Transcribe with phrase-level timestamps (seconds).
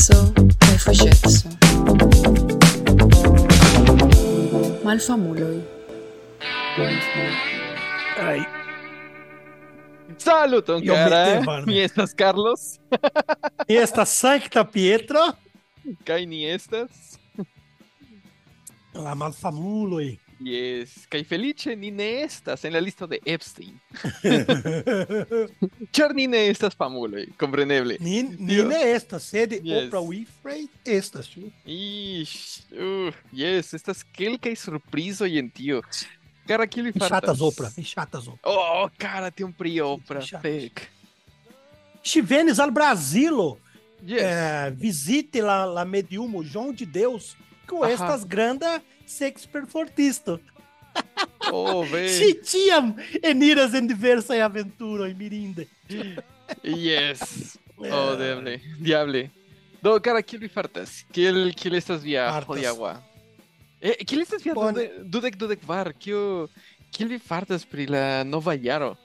[0.00, 0.32] penso
[0.74, 1.48] e facesso.
[4.82, 5.62] Malfamului.
[8.18, 8.46] Ay.
[10.16, 11.62] Salutăm, cara!
[11.66, 12.78] Mi estas, Carlos?
[13.68, 15.36] Mi estas Sancta Pietra?
[16.04, 16.90] Kaj ni estas?
[18.92, 20.18] La malfamuloj.
[20.40, 21.04] Yes.
[21.12, 23.74] Kai felice ni ne estas en la listo de Epstein.
[25.92, 27.96] Char ni ne estas famuloj, compreneble.
[28.00, 28.64] ni, ni Dio.
[28.68, 29.86] ne estas, sed Yes.
[29.88, 31.50] Oprah Winfrey estas, ĉu?
[31.66, 35.82] Ish, uh, yes, estas kelkaj surprizoj en tio.
[36.48, 37.10] Cara, vi Mi fartas?
[37.10, 38.40] ŝatas Oprah, mi ŝatas Oprah.
[38.50, 40.24] Oh, cara, tiom pri Oprah.
[42.02, 43.58] Ŝi venis al Brazilo
[44.00, 44.22] Yes.
[44.24, 47.36] eh, visite la, la mediumo João de Deus,
[47.68, 47.90] que Aha.
[47.92, 48.24] estas
[49.10, 50.38] granda sexperfortisto.
[51.52, 52.42] Oh, Ŝi ve.
[52.44, 52.90] tiam
[53.22, 55.66] eniras en diversaj aventuroj mirinde.
[56.62, 57.56] Yes.
[57.82, 59.30] Eh, Oh, diable, diable.
[59.82, 61.04] Do, cara, kiel vi fartas?
[61.12, 62.98] Kiel, kiel estas via hodiaŭa?
[63.80, 65.92] Eh, kiel estas via dude- dudek dudek kvar?
[65.96, 66.48] Kio
[66.92, 68.96] kiel vi fartas pri la nova jaro?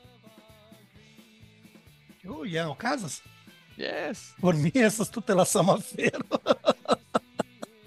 [2.28, 3.22] Oh, ja, okazas.
[3.78, 4.34] Yes.
[4.42, 6.25] Por mi estas tute la sama afero.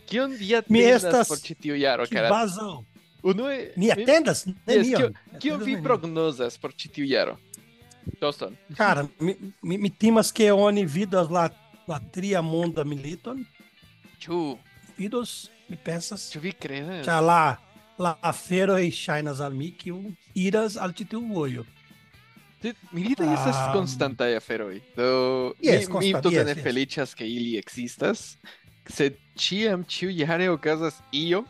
[0.08, 2.28] Kion vi Mi atendas estas- por ĉi tiu jaro, cara?
[2.28, 2.84] Kvazaŭ.
[3.22, 4.86] Unue, Ni mi- atendas Yes.
[4.96, 7.36] Kion Atendas vi prognozas por ĉi tiu jaro?
[8.20, 8.56] Toston.
[8.76, 11.50] Cara, mi, mi, mi timas que oni vidas la,
[11.86, 13.44] la tria monda militon.
[14.20, 14.58] Ĉu
[14.96, 16.30] Vidos, mi pensas.
[16.32, 17.06] ĉu vi kredas?
[17.06, 17.56] Ĉar la,
[17.98, 21.64] la aferoj ŝajnas al mi kiu iras al tiu vojo.
[22.62, 23.72] Sed Militaj estas Ah.
[23.72, 24.80] konstantaj aferoj.
[24.96, 26.62] Do Yes, mi, mi tute yes, ne yes.
[26.64, 28.36] feliĉas ke ili ekzistas,
[28.88, 31.44] sed ĉiam ĉiujare okazas io.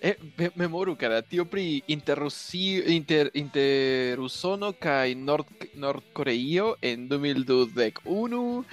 [0.00, 7.08] E, me, memoru, cara, tio pri inter, Rusio, inter, inter Usono kaj Nord, Nordkoreio en
[7.08, 8.64] 2021,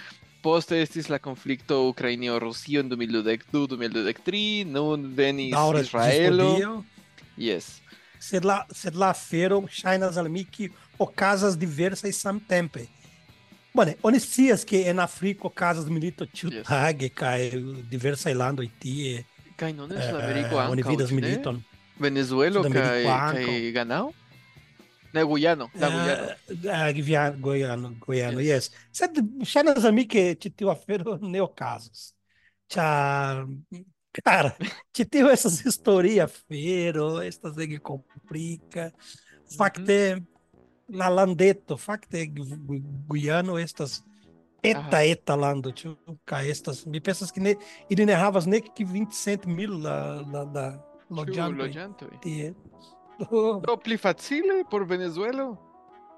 [0.43, 6.83] poste estis la konflikto Ukrainio-Rusio en 2022-2023, nun venis ĝis Israelo.
[7.39, 7.79] Yes.
[8.19, 10.69] Sed la, sed la afero ŝajnas al mi ki
[11.01, 12.85] okazas diversaj samtempe.
[13.73, 17.51] Bone, oni scias ke en Afriko okazas milito ĉiutage kaj
[17.89, 19.23] diversaj landoj tie.
[19.57, 21.61] Kaj nun en eh, Sudameriko oni ankaŭ, vidas militon.
[21.99, 24.11] Venezuelo kaj Ganao?
[25.13, 26.27] Ne, Guyano, la Guyano.
[26.49, 28.69] Uh, Guiano, Goiano, Goiano, Yes.
[28.69, 28.85] yes.
[28.91, 32.11] Sed ŝajnas al mi ke ĉi tiu afero ne okazos.
[32.73, 33.43] Ĉar,
[34.21, 34.53] cara,
[34.95, 38.89] ĉi tiu estas historia afero, estas ege komplika.
[39.57, 39.99] Fakte,
[40.89, 44.03] la landeto, fakte Gu- Gu- Guiano estas
[44.63, 45.03] eta Aha.
[45.03, 45.95] eta lando, ĉu?
[46.25, 47.55] Kaj estas, mi pensas ke ne,
[47.89, 49.07] ili ne havas nek kvin
[49.45, 50.65] mil la, la, la
[51.09, 52.53] loĝantoj tie.
[53.67, 55.57] Do, pli facile por Venezuelo?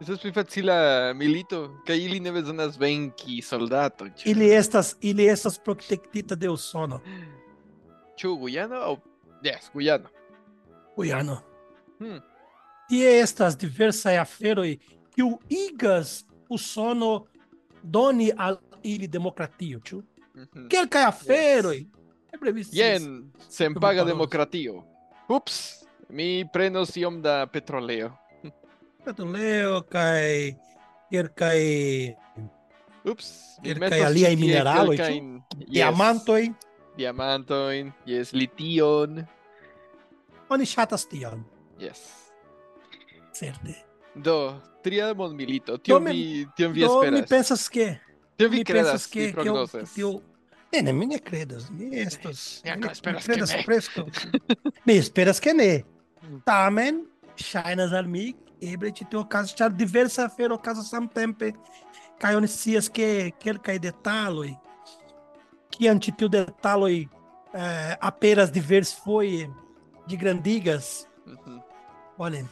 [0.02, 4.06] Estas pli facila milito, kaj ili ne bezonas venki soldato.
[4.10, 7.00] Ĉu Ili estas, ili estas protektita de Usono.
[8.18, 8.96] ĉu Guyano aŭ
[9.44, 10.10] Yes, Guyano.
[10.96, 11.38] Guyano.
[12.00, 12.20] Hmm.
[12.90, 14.78] Tie estas diversaj aferoj
[15.16, 17.26] kiu igas Usono
[17.82, 20.04] doni al ili demokratio, ĉu?
[20.36, 20.68] Mm -hmm.
[20.70, 21.86] Kelkaj aferoj.
[22.44, 24.84] Yen, Jen senpaga demokratio.
[25.30, 28.12] Ups, mi prenos iom da petroleo.
[29.06, 30.54] petroleo kaj
[31.10, 31.62] kelkaj
[33.06, 35.42] Ups, kelkaj aliaj mineraloj, kelkajn...
[35.60, 35.70] yes.
[35.70, 36.54] diamantoj.
[36.98, 39.26] Diamantojn, Yes, lition.
[40.50, 41.44] Oni ŝatas tion.
[41.80, 42.25] Yes.
[43.36, 43.76] Certe.
[44.16, 44.38] Do,
[44.84, 45.78] tria mondmilito.
[45.84, 47.30] Tion mi- vi, tion vi Do mi esperas.
[47.30, 47.88] pensas ke
[48.38, 50.22] Tion vi mi pensas vi ke que eu, que eu...
[50.74, 51.70] Ne, ne, mi ne kredas.
[51.70, 51.86] Mi.
[51.86, 53.64] Mi mi ankaŭ ne- esperas mi ke kredas ne.
[53.66, 54.06] preskaŭ.
[54.86, 55.84] mi esperas ke ne.
[56.46, 57.04] Tamen,
[57.38, 61.52] ŝajnas al mi, eble ĉi tio okazas, ĉar diversaj aferoj okazas samtempe,
[62.20, 64.50] kaj oni scias ke kelkaj detaloj,
[65.76, 66.96] kiam ĉi tiu detaloj
[67.54, 69.50] eh, aperas diversfoje,
[70.08, 71.60] ĝigrandigas, Mhm.
[72.18, 72.44] bone,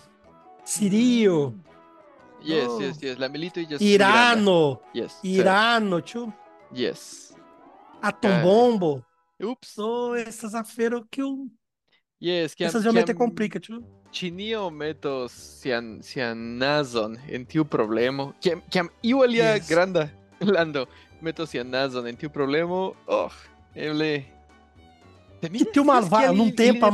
[0.65, 1.53] Sirio,
[2.45, 2.81] Yes, Oh.
[2.81, 3.17] yes, yes.
[3.19, 4.79] La milito iĝas Irano.
[4.93, 5.13] Yes.
[5.23, 6.31] Irano, ĉu?
[6.75, 7.31] Yes.
[8.01, 9.01] Atombombo.
[9.39, 9.73] Ups.
[9.75, 11.47] So, essas aferoj kiu
[12.19, 13.81] Yes, kiam Estas realmente komplika, ĉu?
[14.11, 15.31] Ĉinio metos
[15.61, 18.33] sian sian nazon en tiu problemo.
[18.41, 19.67] Kiam kiam iu alia Yes.
[19.69, 20.09] granda
[20.55, 20.85] lando
[21.21, 23.31] metos sian nazon en tiu problemo, oh,
[23.75, 24.23] eble
[25.41, 26.91] Se mi Ĉi ne tiu scias malvara, kial num ili- tempo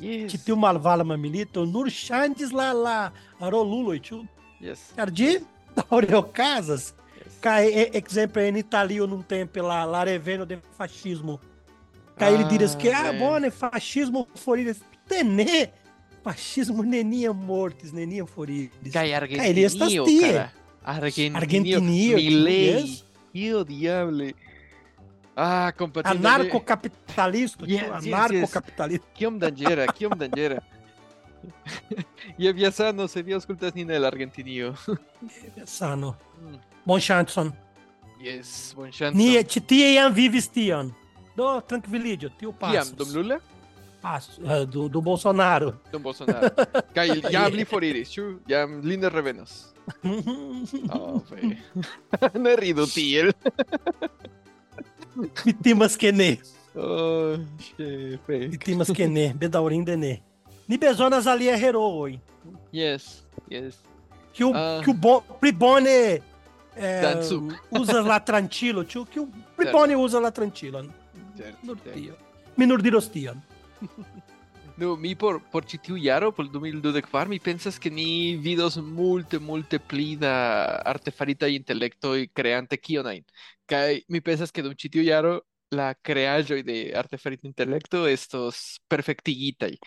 [0.00, 0.28] ili ne malvara faras.
[0.28, 0.32] milito, Yes.
[0.32, 3.10] ĉi tiu malvara milito nur ŝanĝis la la
[3.40, 4.24] roluloj, ĉu?
[4.60, 4.78] Yes.
[4.96, 5.38] Ĉar ĝi
[5.76, 6.92] daŭre okazas.
[7.16, 7.32] yes.
[7.40, 11.38] Kaj e- ekzemple en Italio num tempo la la reveno de fascismo.
[12.18, 13.12] Kaj ili diras que ah,
[13.50, 14.78] fascismo foriris.
[15.08, 15.66] Te ne!
[16.24, 16.82] Fascismo
[17.32, 18.92] mortis, neniam foriris.
[18.92, 20.32] Kaj Kaj ili estas Argentinio, tie.
[20.32, 20.48] cara.
[20.84, 22.16] Argentinio, Argentinio, ĉu?
[22.16, 22.82] Milei.
[22.82, 23.02] Yes.
[23.34, 24.32] Io diable.
[25.36, 26.18] Ah, compatible.
[26.18, 28.14] de- Anarcocapitalista, Yes, yes, yes.
[28.14, 29.06] anarcocapitalista.
[29.14, 30.60] Kiom danĝera, kiom danĝera.
[32.38, 34.74] Je via sano, se vi aŭskultas nin el Argentinio.
[35.64, 36.14] Sano.
[36.40, 36.56] Mm.
[36.86, 37.52] Bon chanson.
[38.20, 39.18] Yes, bonŝancon.
[39.18, 40.88] Ni ĉi tie jam vivis tion.
[41.36, 42.92] Do trankviliĝo, tio Kiam, pasos.
[42.96, 43.36] dum Lula?
[44.00, 45.74] Pasos, eh, do, do Bolsonaro.
[45.92, 46.48] Dum Bolsonaro.
[46.94, 48.24] Kaj jam li foriris, ĉu?
[48.48, 49.66] Jam li ne revenos.
[50.90, 51.52] Oh, fe.
[52.38, 53.30] ne ridu tiel.
[55.44, 56.38] Mi timas que ne.
[56.74, 57.36] Oh.
[58.28, 59.32] Mi timas que ne.
[59.34, 60.22] Bedaŭrinde ne.
[60.68, 62.18] Ni bezonas alia heroi.
[62.72, 63.78] Yes, yes.
[64.34, 64.80] Que o, Ah.
[64.84, 66.20] que o bo, pli bone
[66.76, 67.48] eh, Danzu.
[67.70, 69.26] usa la tranquilo, tio, que o
[69.56, 70.82] pli bone usa la tranquilo.
[71.36, 73.34] Certe, Nur certe.
[74.76, 79.38] no, mi por, por Chitiu Yaro, por el 2012, mi piensas que ni vidos multe,
[79.38, 83.24] multe plida, artefarita y intelecto y creante Kionain.
[83.66, 88.80] Que mi piensas que de un Chitiu Yaro, la creación de artefarita e intelecto, estos
[88.88, 89.78] perfectiguita y.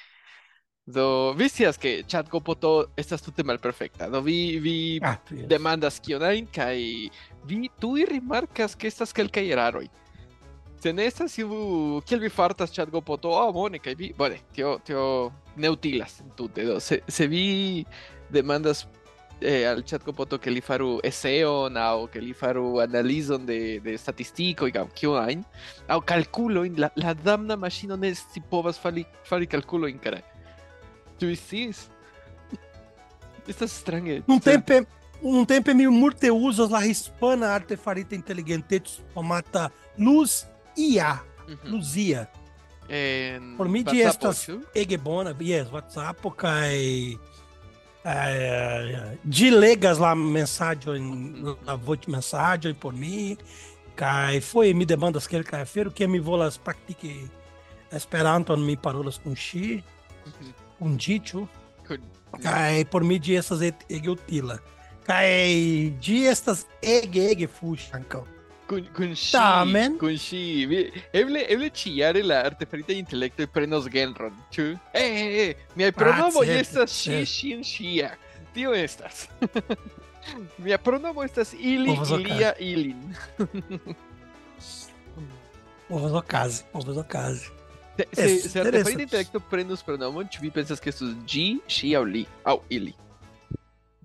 [0.85, 4.09] Do, vistias que chat copoto, esta es tu tema perfecta.
[4.09, 4.99] Do, vi, vi
[5.47, 7.11] demandas Kionain, que
[7.45, 9.81] vi tú y remarcas que estas que el que hay raro.
[10.79, 16.21] Це не сасіву кільві фартас чат го пото, а Mónica, vi, vale, tío, tío, neutilas
[16.21, 16.79] en tu dedo.
[16.79, 17.85] Se, se vi
[18.29, 18.87] demandas
[19.41, 23.97] eh, al chat copoto que li faru eseon o que li faru analizon de, de
[23.97, 25.43] statistiko y kio ajn
[25.87, 30.21] aŭ kalkulojn la, la damna maŝino ne scipovas fari, fari kalkulojn kara
[31.19, 31.87] ĉu vi sciis
[33.47, 34.83] estas strange nuntempe
[35.23, 40.43] nuntempe mi multe uzas la hispana artefarita inteligenteco formata luz
[40.77, 41.71] IA, Mhm.
[41.71, 42.27] luzia.
[42.89, 44.61] En Por mi ĝi WhatsApp, estas ĉu?
[44.75, 47.17] ege bona, yes, WhatsApp kaj
[48.05, 53.35] eh, ĝi legas la mesaĝojn, la voĉmesaĝoj por mi
[53.99, 57.27] kaj foje mi demandas kelkaj afero ke mi volas praktiki
[57.91, 59.81] Esperanton mi parolas kun ŝi,
[60.27, 60.51] Mhm.
[60.79, 61.47] kun ĝi, ĉu?
[61.87, 64.59] Kun- Kaj por mi ĝi estas et- ege utila.
[65.07, 65.25] Kaj
[65.99, 68.03] ĝi estas ege ege fuŝa
[68.69, 68.75] ankaŭ.
[68.75, 69.97] Kun kun ŝi, Tamen.
[69.97, 74.77] kun ŝi, vi- eble eble ĉiare la artefaritaj intelektoj prenos genron, ĉu?
[74.93, 78.11] Eh, eh, eh, miaj pronomoj estas ŝi, ŝin, ŝia.
[78.53, 79.27] Tio estas.
[80.63, 83.15] Mia pronomo estas ili, ilia, ilin.
[85.87, 87.47] Povas okazi, povas okazi.
[87.97, 88.05] Se,
[88.39, 92.25] se, se artefarita intelekto prenos pronomon, ĉu vi pensas ke estus ĝi, ŝi aŭ li?
[92.45, 92.93] Aŭ ili?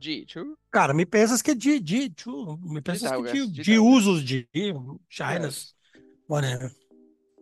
[0.04, 0.44] Di, tio?
[0.70, 2.58] Cara, me pensas que é de, de, tio.
[2.62, 4.46] Me pensas que de, de, de usos de,
[5.08, 5.74] China's,
[6.28, 6.70] whatever.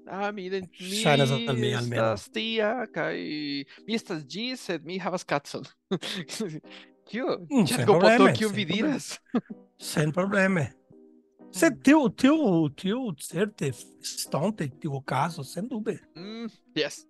[0.06, 2.14] Ah, mi ident mi Ŝajnas al mi almenaŭ.
[2.34, 3.14] Tia kaj
[3.86, 5.66] mi estas ĝi, sed mi havas kacon.
[7.08, 7.38] Kio?
[7.48, 9.14] Ĉirkaŭ poto kiun vi diras?
[9.92, 10.68] Sen probleme.
[11.52, 15.98] Se tio tio tio certe stonte, estonte caso, okazo sendube.
[16.16, 16.48] Mm,
[16.78, 17.04] yes.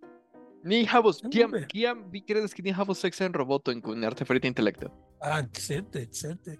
[0.64, 4.90] Ni havos kiam kiam vi kredas ke ni havos seksan roboton kun artefarita intelekto?
[5.22, 6.58] Ah, certe, certe.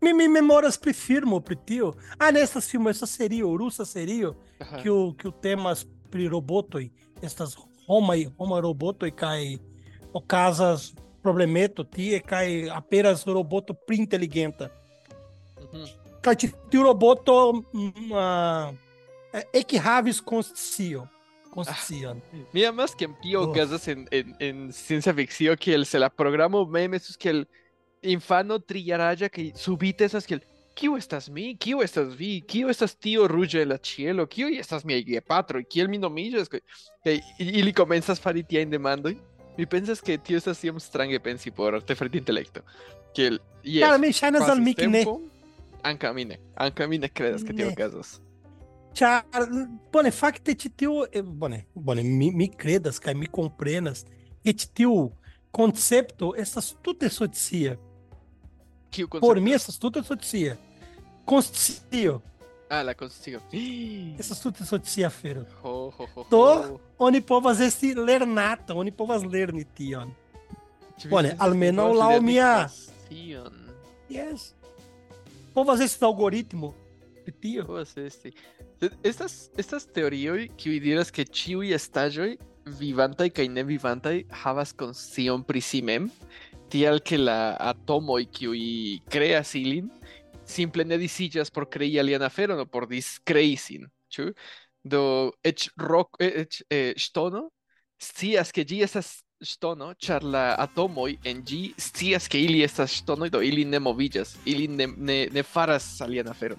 [0.00, 1.92] Mi, mi memoras pri firmo, pri tio.
[2.18, 4.32] Ah, nestas filmo, essa seria, russa seria,
[4.82, 6.90] que o, que o temas pri robotoi,
[7.20, 7.56] estas
[7.86, 9.58] homai, homa robotoi kai
[10.12, 14.70] okazas problemeto tie kai apenas roboto pri inteligenta.
[16.22, 17.64] Ti tiu roboto
[18.14, 18.72] ah,
[19.34, 21.08] eh, ec havis conscio.
[21.50, 22.20] Conscion.
[22.52, 23.50] Mi amas kiam tio Oh.
[23.50, 27.46] okazas en, en, en ciencia fikcio kiel se la programo mem estus kiel
[28.02, 30.40] infano trijaraĝa kaj subite estas kiel
[30.78, 31.56] Kiu estas mi?
[31.58, 32.40] Kiu estas vi?
[32.46, 34.26] Kiu estas tio ruĝa en la ĉielo?
[34.30, 35.64] Kiuj estas miaj gepatroj?
[35.66, 36.50] Kiel mi nomiĝas?
[36.52, 36.60] Kaj
[37.04, 39.18] kaj ili komencas fari tiajn demandojn.
[39.58, 42.62] Mi pensas ke tio estas iom strange pensi por artefarita intelekto.
[43.16, 45.02] Kiel jes, Cara, mi ŝajnas al mi ne.
[45.90, 46.38] Ankaŭ mi ne.
[46.54, 48.14] Ankaŭ mi ne kredas ke tio okazos.
[48.98, 49.50] Ĉar
[49.92, 54.04] bone fakte ĉi tiu eh, bone bone mi, mi kredas kaj mi komprenas
[54.46, 54.94] ke ĉi tiu
[55.50, 57.74] koncepto estas tute socia.
[58.90, 59.42] Kiu Por koncepto?
[59.44, 60.56] mi estas tute socia.
[61.24, 62.22] Conscio.
[62.70, 63.40] Ah, la konscio.
[64.20, 65.44] Estas tute socia afero.
[65.62, 66.44] Ho, ho, ho, Do?
[66.44, 66.80] ho.
[66.98, 70.12] Oni povas esti lernata, oni povas lerni tion.
[71.08, 72.68] Bone, almenaŭ laŭ mia-?
[74.10, 74.52] Yes.
[75.54, 76.74] Povas esti algoritmo
[77.24, 77.64] pri tio.
[77.64, 78.32] Povas esti.
[79.02, 82.36] Estas, estas teorioj kiuj diras ke ĉiuj estaĵoj
[82.78, 86.10] vivantaj kaj ne vivantaj havas konscion pri si mem,
[86.68, 89.90] celestial que la Atomo y que crea Silin,
[90.44, 94.34] simple dicillas por creía Liana Feron o por discreisin, ¿chu?
[94.82, 97.52] Do ech rock eh, ech eh, stono,
[97.98, 103.28] stias que gi estas stono, char la atomoi en gi stias que ili estas stono
[103.28, 106.58] do ili ne movillas, ili ne, ne, ne faras aliana feron.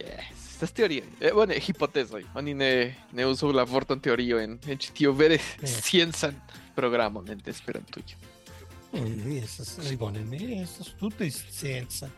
[0.00, 0.54] Yes.
[0.54, 2.24] Estas teoría, eh, bueno, hipotezoj.
[2.34, 6.34] Oni ne, ne usu la vorton teorio en, en ĉi tiu vere sciencan
[6.74, 8.37] programon en Esperantujo.
[8.92, 10.92] Bone, ne estas
[11.50, 12.08] scienza.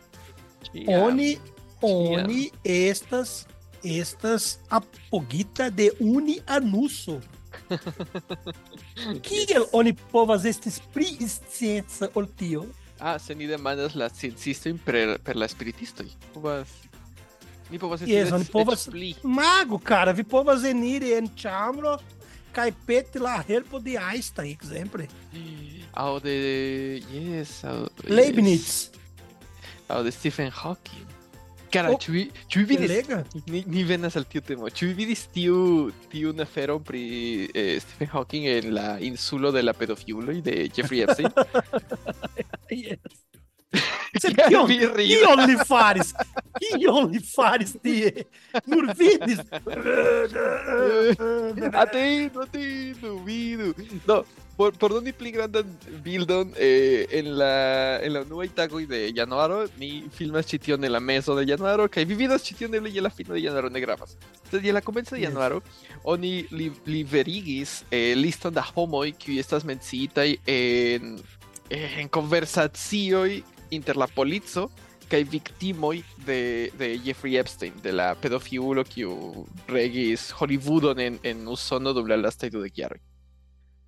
[0.71, 1.03] Kiam?
[1.03, 1.37] Oni,
[1.81, 3.47] oni estas,
[3.83, 7.19] estas apogita de uni anuso.
[9.27, 12.65] Kiel oni povas estis pri scienza ol tio?
[12.99, 16.07] Ah, se ni demandas la sciencistoj per per la spiritistoj.
[16.33, 16.69] Povas
[17.71, 18.89] Ni povas esti Yes, oni povas-.
[19.23, 21.95] Mago, cara, vi povas eniri en ĉambro
[22.51, 25.07] kaj peti la helpo de Einstein, ekzemple.
[25.93, 26.35] Aŭ de
[27.11, 28.91] yes, aŭ Leibniz.
[29.91, 31.07] Aŭ de Stephen Hawking.
[31.71, 31.97] Cara, Oh?
[33.47, 34.67] Ni, ni venas al tiu temo.
[34.67, 37.03] Vi vidis tiu tiun aferon pri
[37.55, 41.31] eh, Stephen Hawking en la insulo de la pedofiloj de Jeffrey Epstein?
[42.71, 43.30] Yes.
[43.71, 45.17] Sed Kial kion, vi ridas?
[45.21, 46.09] kion li faris?
[46.59, 48.25] Kion li faris tie?
[48.67, 49.39] Nur vidis.
[51.83, 53.73] Atendu, atendu, vidu.
[54.07, 54.23] No,
[54.57, 55.67] por, por doni pli grandan
[56.03, 57.53] bildon eh, en la
[58.03, 61.87] en la unuaj tagoj de januaro ni filmas ĉi tion en la mezo de januaro
[61.87, 64.17] kaj vi vidas ĉi tion eble je la fino de januaro ne gravas.
[64.51, 65.61] Sed je la komenco de januaro
[66.03, 71.15] oni li, liberigis eh, liston da homoj kiuj estas menciitaj en
[71.71, 74.67] en konversacioj inter la polico
[75.11, 81.91] kaj viktimoj de, de Jeffrey Epstein, de la pedofilulo kiu regis Hollywoodon en, en Usono
[81.93, 83.01] dum la lastaj dudek jaroj.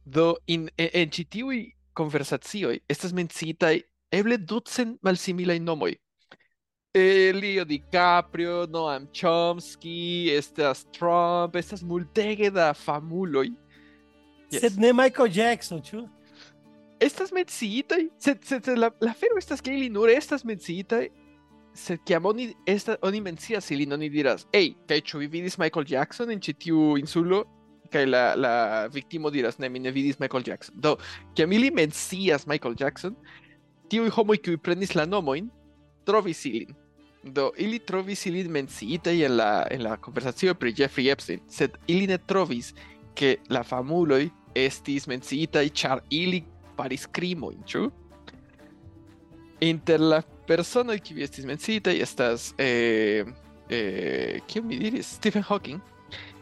[0.03, 1.59] Do in en, en ĉi tiuj
[1.95, 3.77] konversacioj estas menciitaj
[4.13, 5.93] eble ducent malsimilaj nomoj.
[6.93, 13.47] Eh, Leo DiCaprio, Noam Chomsky, estas Trump, estas multege da famuloj.
[14.51, 14.61] Yes.
[14.61, 16.03] Sed ne Michael Jackson, ĉu?
[17.03, 21.07] Estas menciitaj, sed, sed, sed la, la afero estas ke ili nur estas menciitaj,
[21.73, 25.87] sed kiam oni esta, oni mencias ilin, oni diras, ei, kaj ĉu vi vidis Michael
[25.89, 27.43] Jackson en ĉi tiu insulo?
[27.93, 28.53] Kaj la, la
[28.89, 30.77] viktimo diras, ne, mi ne vidis Michael Jackson.
[30.81, 30.95] Do,
[31.37, 33.17] kiam ili mencias Michael Jackson,
[33.91, 35.49] tiuj homoj kiuj prenis la nomojn,
[36.07, 36.73] trovis ilin.
[37.23, 42.09] Do, ili trovis ilin menciitaj en la, en la konversacio pri Jeffrey Epstein, sed ili
[42.09, 42.73] ne trovis
[43.15, 44.25] ke la famuloj
[44.57, 46.41] estis menciitaj ĉar ili
[47.65, 47.91] ĉu?
[49.61, 53.25] Inter la personoj kiuj estis menciitaj estas eh,
[53.69, 55.15] eh, kion mi diris?
[55.19, 55.79] Stephen Hawking.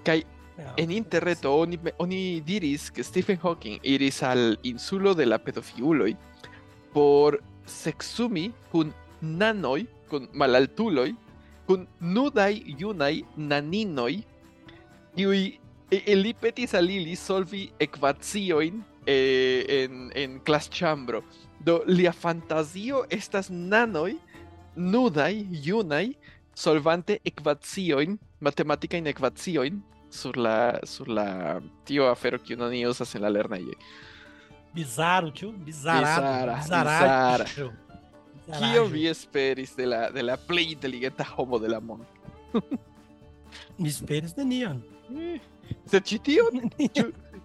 [0.03, 0.23] Kaj
[0.77, 6.15] en interreto oni, oni diris que Stephen Hawking iris al insulo de la pedofiuloj
[6.93, 11.13] por sexumi kun nanoj, kun malaltuloj,
[11.67, 14.23] kun nudaj junaj naninoj,
[15.15, 15.41] kiuj
[15.91, 21.21] e- e li petis al ili solvi ekvaciojn eh, en, en klasĉambro.
[21.59, 24.15] Do lia fantazio estas nanoj
[24.75, 26.13] nudaj junaj
[26.55, 29.81] solvante ekvaciojn, matematikajn ekvaciojn
[30.11, 33.77] sur la sur la tio afero kiun oni uzas en la lernejoj.
[34.73, 35.51] Bizarro, tio.
[35.51, 36.55] Bizarrado.
[36.57, 37.71] Bizarra, Bizarrado.
[38.51, 42.05] Kio vi esperis de la de la plej inteligenta homo de la mondo?
[43.77, 44.81] Mi esperis nenion.
[45.91, 46.47] Sed ĉi tio,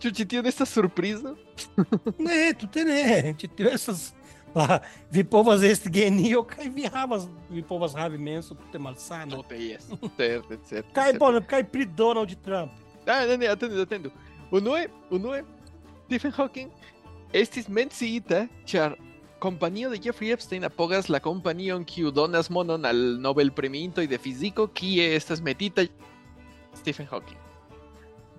[0.02, 1.36] ĉi tio ne estas surprizo?
[2.18, 3.34] Ne, tute ne.
[3.38, 4.10] Ĉi tio estas
[4.56, 4.78] la
[5.12, 9.36] vi povas esti genio kaj vi havas vi povas havi menso tute malsana.
[9.36, 10.92] Tute jes, certe, certe.
[10.96, 11.18] Kaj certe.
[11.20, 12.72] bone, kaj pri Donald Trump.
[13.06, 14.10] Ah, ne, ne, atendu, atendu.
[14.50, 15.42] Unue, unue,
[16.06, 16.70] Stephen Hawking
[17.34, 18.96] estis menciita ĉar
[19.42, 24.66] kompanio de Jeffrey Epstein apogas la kompanion kiu donas monon al Nobel premiintoj de fiziko,
[24.66, 25.84] kie estas metita
[26.74, 27.45] Stephen Hawking.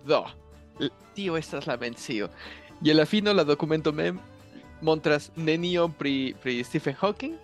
[0.08, 0.24] Do,
[1.16, 2.30] tio estas la mencio.
[2.82, 4.20] Je la fino la dokumento mem
[4.82, 7.36] montras nenion pri, pri Stephen Hawking.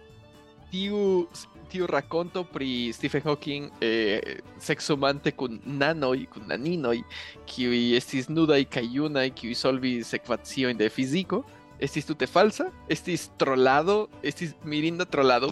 [0.71, 1.27] Tiu,
[1.69, 7.01] tiu rakonto pri Stephen Hawking eh, sexumante kun nanoj, kun naninoj,
[7.49, 11.43] kiuj estis nudaj kaj junaj, kiuj solvis ekvaciojn de fiziko,
[11.81, 15.51] estis tute falsa, estis trolado, estis mirinda trolado,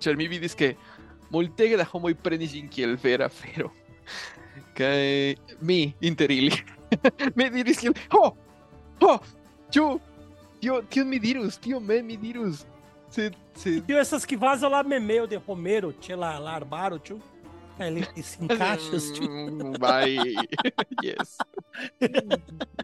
[0.00, 0.74] ĉar mi vidis ke
[1.32, 3.72] multege da homoj prenis ĝin kiel vera afero.
[4.78, 6.52] Kaj mi inter ili
[7.36, 8.36] mi diris kiel, ho,
[9.02, 9.18] ho,
[9.74, 9.98] ĉu
[10.60, 12.64] tio tion mi dirus, tio mem mi dirus.
[13.10, 17.20] Sed, sed Tio essas que vazam lá memeu de Romero, tio lá, lá arbaro, tio.
[17.78, 19.28] Ele se encaixa, tio.
[19.78, 20.16] Vai.
[21.02, 21.38] yes.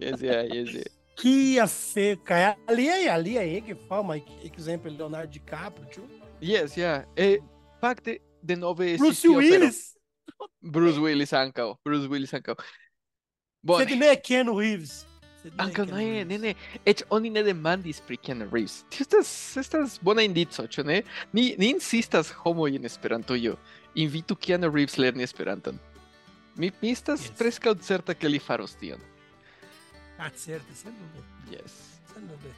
[0.01, 0.91] yes, yeah, yes, yeah.
[1.17, 2.57] Que a feca.
[2.67, 4.17] Ali aí, ali aí que fala,
[4.57, 6.05] exemplo, Leonardo DiCaprio, tio.
[6.43, 7.07] Yes, yeah.
[7.17, 7.41] Eh,
[7.81, 9.55] fakte, denove Bruce estis tio afero.
[9.55, 9.95] Willis.
[10.61, 11.75] Bruce Willis ankaŭ.
[11.85, 12.55] Bruce Willis ankaŭ.
[13.63, 13.85] Bone.
[13.87, 15.05] Sed ne Keanu Reeves.
[15.61, 16.55] Anche ne, ne, ne.
[16.89, 18.85] Ec oni ne demandis pri Keanu Reeves.
[18.89, 21.03] Tio estas estas bona indico, ĉu ne?
[21.33, 23.57] Ni ni insistas homoj en Esperantujo.
[23.95, 25.79] Invitu Keanu Reeves lerni Esperanton.
[26.57, 27.37] Mi mi estas Yes.
[27.39, 29.01] preskaŭ certa ke li faros tion.
[30.19, 31.27] Ah, certo, sem dúvida.
[31.51, 31.73] Yes.
[32.15, 32.55] Sem dúvida.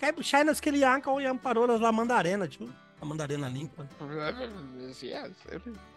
[0.00, 2.66] Kaj ŝajnas ke li ankaŭ jam parolas la mandarena, ĉu?
[3.02, 3.88] La mandarena lingvon.
[5.00, 5.44] Yes.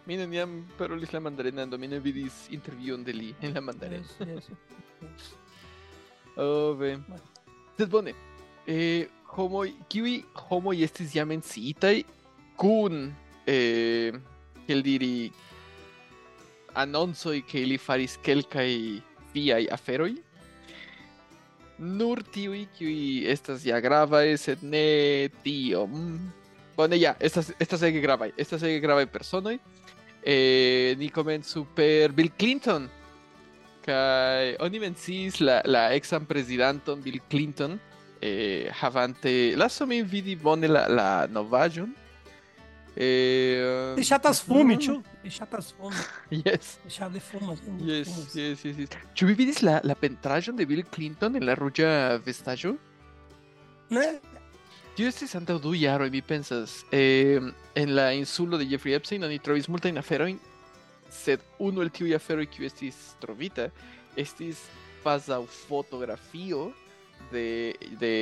[0.08, 4.08] Mi neniam parolis la mandarina, do mi ne vidis intervjuon de li en la mandarina.
[4.20, 4.48] Yes,
[5.02, 5.34] yes.
[6.38, 6.96] Oh, ve.
[6.96, 7.24] Bueno.
[7.78, 8.14] Sed bone.
[8.68, 12.04] Eh, homoj, kiuj homoj estis jam menciitaj
[12.56, 13.10] kun
[13.50, 14.16] eh,
[14.64, 15.32] kiel diri
[16.80, 18.70] anoncoj ke ili faris kelkaj
[19.34, 20.14] viaj aferoj.
[21.84, 26.32] Nur tiuj kiuj estas ja gravaj, sed ne tiom.
[26.78, 29.58] Bone, ja, estas estas ege gravaj, estas ege gravaj personoj.
[30.26, 32.86] Eh, ni komencu per Bill Clinton,
[33.84, 37.76] kaj oni menciis la, la exan prezidanton Bill Clinton
[38.22, 41.92] eh, havante lasu min vidi bone la, la novaĵon
[42.96, 44.96] eh, Li ŝatas fumi, ĉu?
[45.26, 46.06] Li ŝatas fumi.
[46.46, 47.58] yes Li fumi.
[47.90, 51.56] yes yes yes yes ĉu vi vidis la, la pentraĵon de Bill Clinton en la
[51.60, 52.78] ruĝa vestaĵo
[53.94, 54.06] Ne?
[54.94, 57.40] Tio estis antaŭ du jaroj mi pensas eh,
[57.76, 60.38] en la insulo de Jeffrey Epstein oni trovis multajn aferojn
[61.14, 63.70] sed unu el tiuj aferoj kiu estis trovita
[64.18, 64.62] estis
[65.02, 66.68] kvazaŭ fotografio
[67.32, 68.14] de, de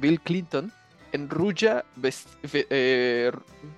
[0.00, 0.70] Bill Clinton
[1.12, 3.32] en ruĝa vest, ve, eh,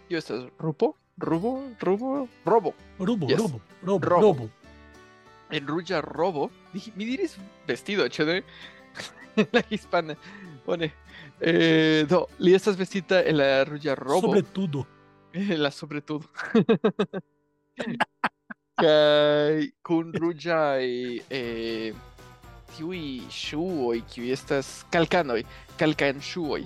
[0.08, 3.38] kio estas rupo rubo rubo robo Rubo, Yes.
[3.40, 4.26] rubo, robo, Robo.
[4.26, 4.50] robo.
[5.50, 5.66] en
[6.02, 8.04] robo Dij- mi diris vestido
[9.36, 10.14] ne la hispana
[10.66, 10.92] bone
[11.44, 14.26] eh, no, lì sta vestita è la Rugia Robo.
[14.26, 14.86] Sobretudo.
[15.32, 16.30] Eh, la sobretudo.
[18.76, 21.20] que, con Rugia y...
[21.28, 21.94] Eh,
[22.76, 25.42] tiui shuoi, kiu estas calcanoi,
[25.76, 26.64] calcan shuoi.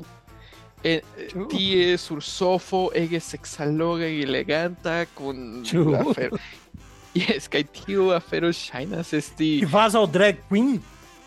[0.85, 5.93] Eh, eh tie sur sofo ege sexaloga y eleganta con Chuy.
[5.93, 6.30] la fer...
[7.17, 9.65] Yes, kai tiu afero shinas esti...
[9.65, 10.82] Vas al drag queen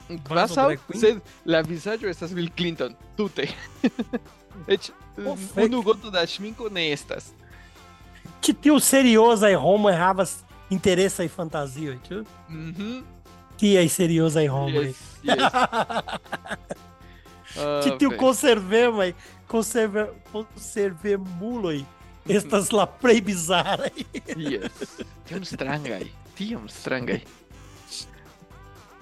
[0.09, 0.99] drag queen?
[0.99, 3.47] sed la vizaĝo estas Bill Clinton tute.
[4.67, 7.33] Eĉ Oh, unu goto da ŝminko ne estas.
[8.41, 10.23] Que tio serioso aí, Roma errava
[10.71, 12.25] interesse aí fantasia, tio.
[12.47, 13.03] Mhm.
[13.57, 14.79] Que aí serioso aí, Roma.
[14.79, 15.35] Yes, yes.
[17.83, 18.15] Que Ah, tio fe.
[18.17, 19.15] conserve, mãe.
[19.47, 21.85] Conserve, conserve mulo aí.
[22.27, 24.05] Estas lá prei bizarra aí.
[24.37, 25.01] Yes.
[25.25, 26.07] Tiom strangaj.
[26.35, 27.23] Tiom strangaj.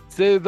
[0.09, 0.43] Sed,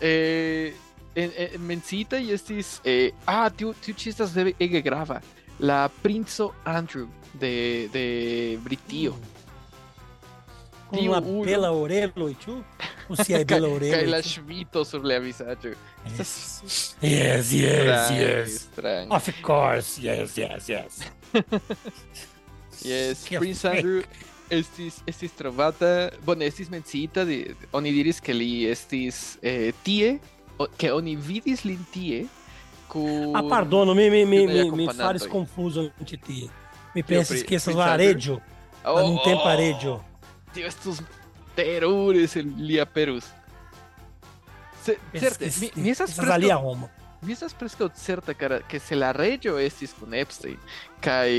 [0.00, 0.74] eh,
[1.14, 2.80] en, en, menciita y estis...
[2.84, 5.20] Eh, ah, tiu, tiu estas de ege grava.
[5.58, 9.16] La princo Andrew de, de Britio.
[10.88, 11.44] Com Tio uma Uno.
[11.44, 12.64] bela orelha, tio.
[13.08, 13.96] O se é bela orelha.
[13.96, 15.74] Kaj la ŝvito sur la vizaĝo.
[16.06, 16.62] Yes,
[17.02, 18.10] yes, yes.
[18.10, 18.60] Yes.
[18.72, 19.10] strange.
[19.10, 21.00] Of course, yes, yes, yes.
[22.84, 23.64] Yes, Prince.
[23.64, 24.04] Andrew
[24.50, 30.18] estis estis trovata, bone, estis menciita de oni diris ke li estis eh, tie,
[30.78, 32.26] ke oni vidis lin tie
[32.88, 36.50] kun Ah, pardono, Io me, non me acompanhando fares confuso antes ti.
[36.94, 38.42] Me pensa pri- esqueças o Prince aredio.
[38.84, 40.04] Oh, não tem oh, paredio.
[40.54, 41.02] Tio estus
[41.54, 43.24] terures el lia perus.
[45.12, 46.90] Certe, mi, mi estas Essas ali a preskaŭ Roma.
[47.22, 50.58] Mi estas preskaŭ certa kara ke se la reĝo estis kun Epstein
[51.02, 51.30] kaj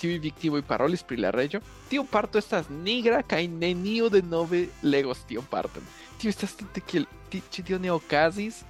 [0.00, 5.44] tiuj viktimoj parolis pri la reĝo, tiu parto estas nigra kaj neniu denove legos tiun
[5.50, 5.82] parton.
[6.18, 8.62] Tio estas tute kiel ĉi tio ne okazis,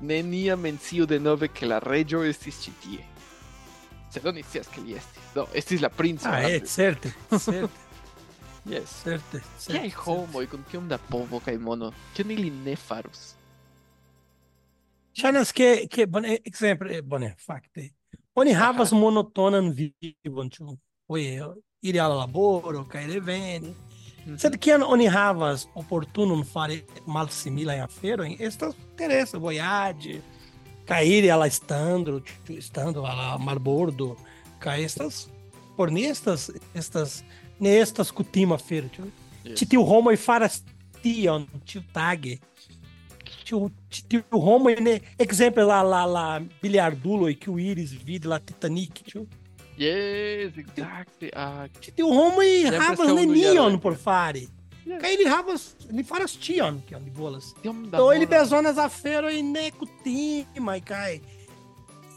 [0.00, 3.04] nenia mencio denove ke la reĝo estis ĉi tie.
[4.10, 5.22] Sed oni scias ke li estis.
[5.34, 6.26] Do, estis la princo.
[6.28, 6.66] Ah, é, Andrew.
[6.66, 7.70] certo, certo,
[8.66, 8.90] Yes.
[9.04, 9.38] certo.
[9.66, 13.34] Kiaj homoj kun kiom da povo kaj mono, kion ili ne farus?
[15.18, 17.90] Ŝajnas ke, ke bone, ekzemple, bone, fakte.
[18.38, 20.76] Oni havas monotonan vivon, ĉu?
[21.10, 21.48] Oje,
[21.82, 23.74] iri al laboro kaj reveni.
[24.38, 30.20] Sed kiam oni havas oportunon fari malsimilajn aferojn, estas interesa vojaĝi
[30.86, 34.14] kaj iri al la stando, ĉu stando al marbordo
[34.60, 35.26] kaj estas
[35.76, 37.22] por ni estas estas
[37.58, 39.06] ne estas kutima afero, ĉu?
[39.56, 40.58] Ĉi tiu homoj faras
[41.00, 42.36] tion ĉiutage.
[43.50, 46.26] Tiu ĉi tiu homoj ne ekzemple la la la
[46.62, 49.26] biliarduloj kiu iris vidi la Titanic, ĉu?
[49.80, 51.30] Yes, exactly.
[51.34, 54.46] Ah, Sempre havas são no nenion por fari.
[54.86, 55.02] Yes.
[55.14, 57.54] Ili havas li faras ĉion kion li volas.
[57.62, 58.38] tiom da Do ili mono.
[58.38, 61.20] bezonas aferoj nekutimaj kaj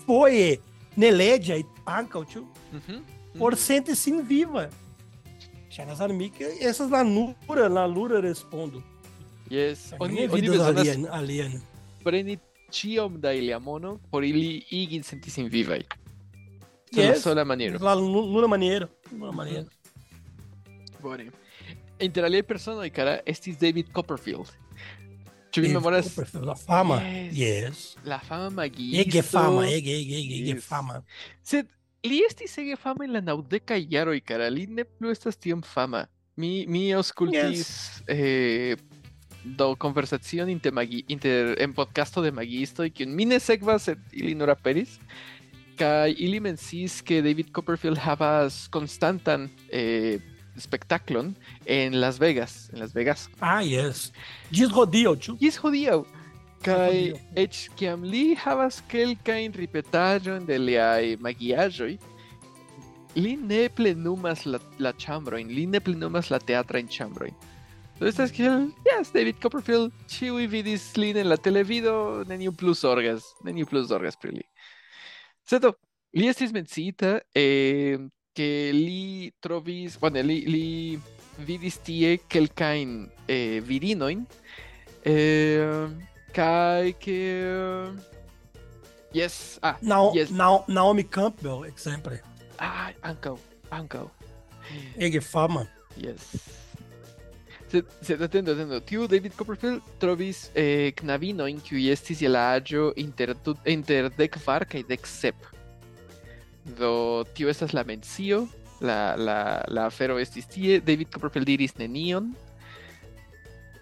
[0.05, 0.57] foje
[0.95, 2.45] neleĝaj ankaŭ, ĉu?
[2.73, 3.03] Mhm,
[3.39, 3.59] por mhm.
[3.59, 4.69] sente sin viva.
[5.71, 8.83] Ŝajnas al mi ke estas la nura, la lura respondo.
[9.53, 11.59] Yes, oni vidas bezonas alien, alien.
[12.03, 12.37] preni
[12.73, 15.83] ĉiom da ilia mono por ili igin senti sin vivaj.
[16.91, 17.05] Yes.
[17.05, 17.21] Yes.
[17.23, 17.77] sola maniero.
[17.81, 18.87] La nuna maniero.
[19.11, 19.69] Nuna maniero.
[21.01, 21.29] Bone.
[21.99, 24.49] Inter aliaj personoj, kara, estis David Copperfield.
[25.53, 26.97] Ĉu vi memoras Copperfield, La fama.
[27.01, 27.37] Yes.
[27.37, 27.83] Yes.
[28.05, 29.01] la fama magiisto?
[29.01, 30.65] Ege fama, ege, ege, ege, ege Yes.
[30.65, 31.03] fama.
[31.43, 31.69] Sed
[32.03, 36.05] li estis ege fama en la naŭdekaj jaroj, kara, li ne plu estas tiom fama.
[36.35, 37.67] Mi, mi aŭskultis
[38.09, 38.73] eh,
[39.43, 40.73] do konversacion inter,
[41.07, 44.99] inter en podcasto de magiistoj, kiun mi ne sekvas, sed ili nur aperis.
[45.77, 50.21] Kaj ili menciis ke David Copperfield havas konstantan eh,
[51.65, 53.29] en Las Vegas, en Las Vegas.
[53.39, 54.11] Ah, yes.
[54.51, 55.37] Gis ĉu?
[55.41, 56.03] Jes hodiaŭ.
[56.63, 57.17] Kaj hodiaŭ.
[57.35, 61.97] eĉ kiam li havas kelkajn ripetaĵojn de liaj magiaĵoj,
[63.15, 67.33] li ne plenumas la, la ĉambrojn, li ne plenumas la teatrajn ĉambrojn.
[67.99, 73.27] Do estas kiel, yes, David Copperfield, ĉiuj vidis lin en la televido, neniu plu zorgas,
[73.45, 74.45] neniu plu zorgas pri li.
[75.45, 75.73] Sed do,
[76.17, 78.01] li estis menciita eh,
[78.33, 80.65] ke li trovis, bueno, li, li
[81.45, 82.95] vidis tie kelkajn
[83.27, 84.25] eh, virinojn
[85.05, 85.85] eh,
[86.33, 87.21] kaj ke
[89.13, 90.31] Yes, ah, Nao, yes.
[90.33, 92.23] Nao, Naomi Campbell, sempre.
[92.57, 93.37] ah, ankaŭ,
[93.69, 94.07] ankaŭ.
[94.97, 95.67] Ege fama.
[96.01, 96.62] Yes.
[97.73, 98.79] Atendo, atendo.
[98.85, 103.33] Tiu David Copperfield trovis eh, knabinojn kiuj estis je la aĝo inter,
[103.65, 105.35] inter dek kvar kaj dek sep.
[106.77, 108.45] Do tio estas la mencio,
[108.81, 112.33] la, la, la afero estis tie, David Copperfield diris nenion.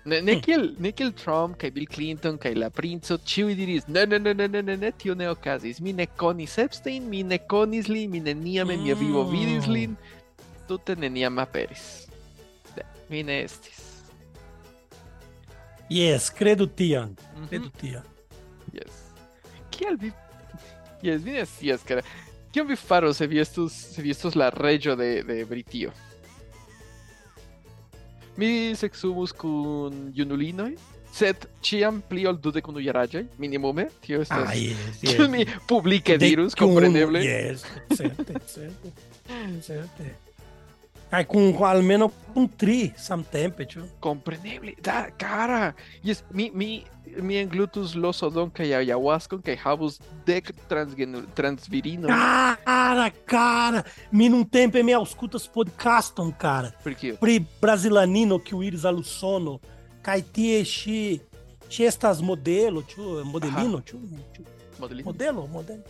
[0.04, 0.42] Ne, ne, Hmm.
[0.42, 4.34] kiel, ne kiel Trump kaj Bill Clinton kaj la princo, ĉiuj diris ne, ne, ne,
[4.34, 5.78] ne, ne, ne, ne, tio ne okazis.
[5.80, 9.74] Mi ne konis Epstein, mi ne konis lin, mi neniam en mia vivo vidis Mm.
[9.74, 9.98] lin,
[10.68, 12.08] tute neniam aperis.
[13.12, 13.80] De, mi ne estis.
[15.92, 17.18] Yes, credo tion.
[17.36, 18.04] Mhm, Credo tion.
[18.74, 19.04] Yes.
[19.70, 20.12] Kiel vi...
[21.04, 22.02] Yes, vi ne scias, kara.
[22.52, 25.92] Kion vi faros se vi estus, se vi estus la reĝo de, de Britio?
[28.40, 30.72] Mi seksumus kun junulinoj,
[31.12, 34.48] sed ĉiam pli ol dudek unu jaraĝaj, minimume, tio estas...
[34.48, 35.28] Ah, yes, yes.
[35.32, 37.24] mi publike dirus, kompreneble.
[37.28, 38.96] Yes, certe, certe.
[39.68, 40.31] Certe.
[41.12, 43.82] Kai com, com almeno com tri samtempe, ĉu?
[44.00, 45.74] Compreneble, da, cara.
[46.08, 46.86] Yes, mi, mi,
[47.20, 52.08] mi englutus losodon kaj ayahuascon kaj havus dek transgenu, transvirino.
[52.08, 56.72] Cara, cara, mi num tempo me auscultas podcaston, cara.
[56.82, 57.18] Por kio?
[57.20, 59.60] Pri brasilanino que o Iris alusono,
[60.32, 61.20] tie chi
[61.68, 64.00] chi estas modelo, tio, modelino, tio,
[64.80, 65.06] Modelino?
[65.06, 65.84] modelo, modelo.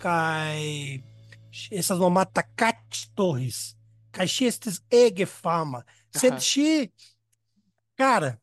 [0.00, 1.02] Kai
[1.70, 3.74] essas mamata Cat Torres.
[4.22, 5.84] Estes ege fama.
[6.14, 6.40] Sed Aha.
[6.40, 6.92] chi
[7.96, 8.38] cara,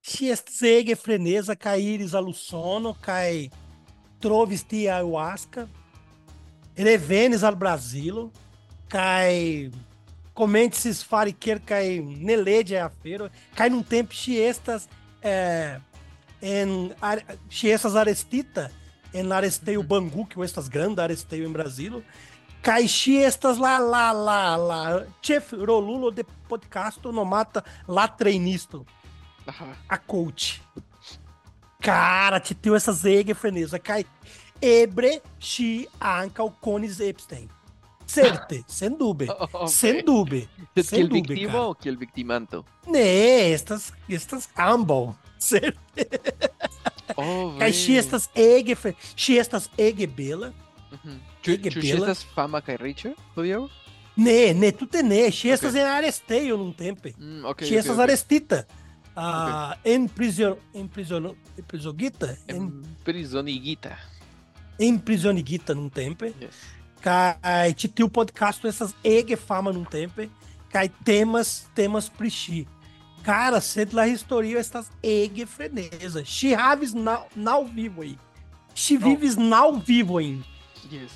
[0.00, 3.50] chi estes ege freneza kai Iris alusono, kai
[4.20, 5.68] trovis tia ayahuasca.
[6.76, 8.32] Revenes al Brasilo,
[8.88, 9.70] kai
[10.32, 14.88] comentes fare quer kai nelede a feira, cai num tempo chi estas
[15.22, 15.78] é,
[16.40, 18.70] em ar- chi estas arestita
[19.12, 22.02] en aresteio Bangu, que estas grande aresteio em Brasilo,
[22.62, 28.86] cai chi estas lá lá lá lá chef rolulo de podcast no mata lá treinisto
[29.46, 29.76] Aha.
[29.88, 30.62] a coach.
[31.80, 34.04] Cara, te teu essas ege freneza, cai
[34.60, 37.48] ebre chi anca o cones Epstein.
[38.06, 39.32] Certe, sem dúvida.
[39.52, 39.68] Ok.
[39.68, 40.48] Sem dúvida.
[40.82, 41.64] Sem kiel dúvida, viktimo cara.
[41.64, 42.64] o kiel viktimanto?
[42.86, 45.14] Ne, estas, estas ambos.
[45.40, 45.80] Certo?
[47.16, 50.52] Oh, chi estas ege, fre- chi estas ege bela.
[51.42, 52.10] Ĉu ŝi bela.
[52.10, 53.68] estas fama kaj riĉa hodiaŭ?
[54.16, 55.30] Ne, ne, tutte ne.
[55.30, 55.80] Chi estas Ok.
[55.80, 57.08] en aresteio num tempo.
[57.18, 58.02] Mm, ok, Chi ok, estas ok.
[58.02, 58.64] arestita.
[59.16, 63.98] Ah, en prisión, en prisión, en prisonita, en, Emprisonigita.
[64.78, 66.24] em prisionigita num tempo.
[66.26, 66.54] Yes.
[67.02, 70.22] Kai te tiu podcast essas ege fama num tempo.
[70.72, 72.66] Kai temas, temas prichi.
[73.22, 76.22] Cara, sed la historio estas ege freneza.
[76.24, 78.16] Chi havis nau, nau vivo aí.
[78.98, 78.98] Nau.
[79.10, 80.40] vives nau vivo aí.
[80.90, 81.10] Yes.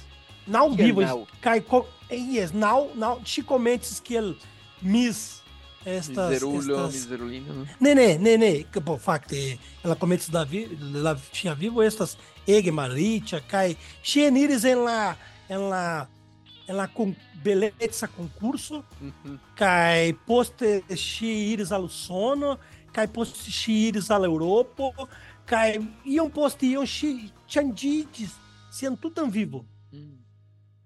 [0.46, 1.06] Kiel vivo aí.
[1.06, 1.26] nau?
[1.40, 4.36] Kai, co, yes, nau, nau, chi comentes que ele
[4.82, 5.42] mis
[5.86, 7.66] estas, Mizerulo, estas mizerulino.
[7.80, 12.16] Ne, ne, ne, ne, que por fakte ela comentes da vi, la tinha vivo estas
[12.46, 15.16] ege maritia, kai xenires en la
[15.48, 16.06] en la
[16.68, 19.38] en la con beleza concurso, Mhm.
[19.56, 22.58] kai poste xi iris al sono,
[22.92, 24.92] kai poste xi iris al Europo,
[25.46, 27.30] kai iam poste iam xi
[28.74, 29.68] chandides, siam tutam vivo.
[29.92, 30.18] Mm.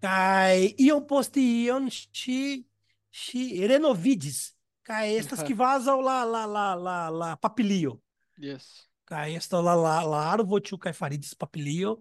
[0.00, 2.66] Kai iam poste iam xi
[3.10, 8.00] xi renovides, kai estas que vazam lá lá lá lá lá papilio.
[8.38, 8.86] Yes.
[9.06, 12.00] Kai esta la la larvo tiu kai faridis papilio.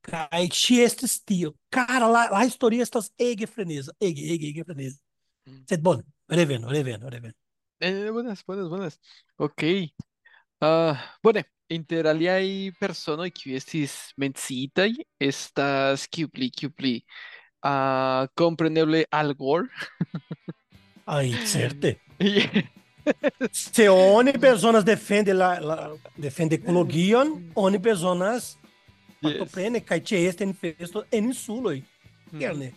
[0.00, 1.54] Kai ci estis tio.
[1.70, 4.98] Cara, la la historia estas ege freneza, ege ege ege freneza.
[5.46, 5.64] Mm.
[5.68, 7.34] Sed bon, reveno, reveno, reveno.
[7.80, 9.00] Eh, buenas, buenas, buenas.
[9.36, 9.62] Ok.
[10.60, 16.98] Ah, bone, inter aliaj personoj kiuj estis menciitaj estas kiu pli, kiu pli.
[17.62, 19.68] Ah, kompreneble Al Gore.
[21.18, 21.96] Ai, certe.
[22.18, 22.66] Yes.
[23.52, 25.76] Se oni personas defende la, la
[26.16, 28.56] defende ecologion, oni personas
[29.22, 31.78] partoprene kaj ĉeeste en festo en insuloj.
[32.32, 32.72] Mm, Gerne.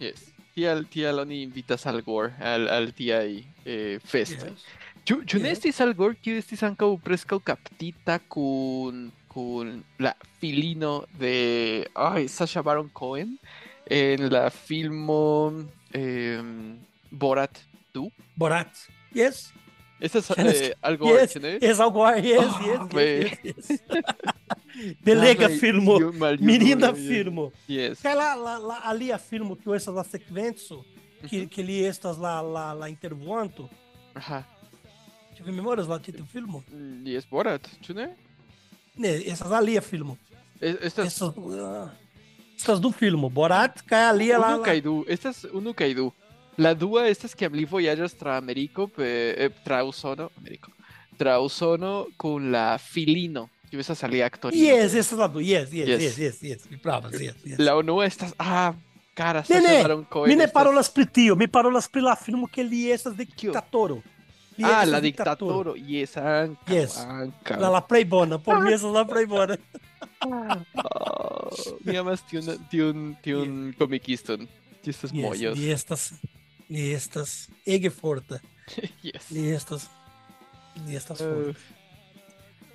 [0.00, 0.28] Yes.
[0.52, 3.28] Tial, tial oni invitas Al Gore al, al tiaj
[3.64, 4.52] eh, festoj.
[4.52, 4.66] Yes.
[5.02, 12.28] Ĉu ne estis algor kiu estis ankaŭ preskaŭ kaptita kun con la filino de ay,
[12.28, 13.38] Sasha Baron Cohen
[13.86, 15.08] en la film
[15.92, 16.78] eh, em,
[17.10, 17.58] Borat
[17.94, 18.10] 2.
[18.36, 18.70] Borat,
[19.14, 19.52] yes.
[19.98, 21.48] Ese es eh, algo yes, ¿no?
[21.48, 23.82] Es algo yes, oh, yes, yes, yes, yes.
[25.06, 25.98] Ah, filmo.
[26.40, 27.52] Menina filmo.
[27.68, 28.04] Yes.
[28.04, 30.04] Ela, la, la, ali a filmo que eu essa lá
[31.28, 33.70] que, que li estas lá, lá, lá intervoando.
[34.14, 34.44] Uh -huh
[35.42, 36.62] vi memorias lá, ti filmu.
[37.04, 38.08] Jaz mm, borat, če ne?
[38.96, 40.16] Ne, jaz sem ali je filmu.
[40.60, 41.06] Estas...
[41.06, 41.90] Estas, uh, ah,
[42.56, 44.58] estas do filmo, Borat cai ali é lá.
[44.62, 46.12] Caidu, estas unu caidu.
[46.56, 50.70] La dua estas que li voyages tra Americo, eh, tra usono, Americo.
[51.16, 53.48] Tra usono con la filino.
[53.72, 54.62] Io estas ali actorino.
[54.62, 57.58] Yes, estas la dua, yes, yes, yes, yes, yes, yes, mi pravas, yes, yes.
[57.58, 58.74] La unua estas, ah,
[59.14, 62.62] cara, se ne, ne, mi ne parolas pri tio, mi parolas pri la filmo che
[62.62, 64.02] li estas de dictatoro
[64.64, 65.74] ah, la ditadura.
[65.74, 66.98] Yes, anca, yes.
[66.98, 67.56] Anca.
[67.56, 69.58] La, la ah, playbona, por mí esa es la playbona.
[70.24, 71.50] oh,
[71.84, 74.48] me amas de un, de un, de un comiquistón.
[74.84, 75.58] Estos yes, mollos.
[75.58, 76.14] Y estas.
[76.68, 77.48] Y estas.
[77.64, 78.40] Egeforta.
[79.02, 79.30] yes.
[79.30, 79.90] Y estas.
[80.86, 81.20] Y estas.
[81.20, 81.54] Uh,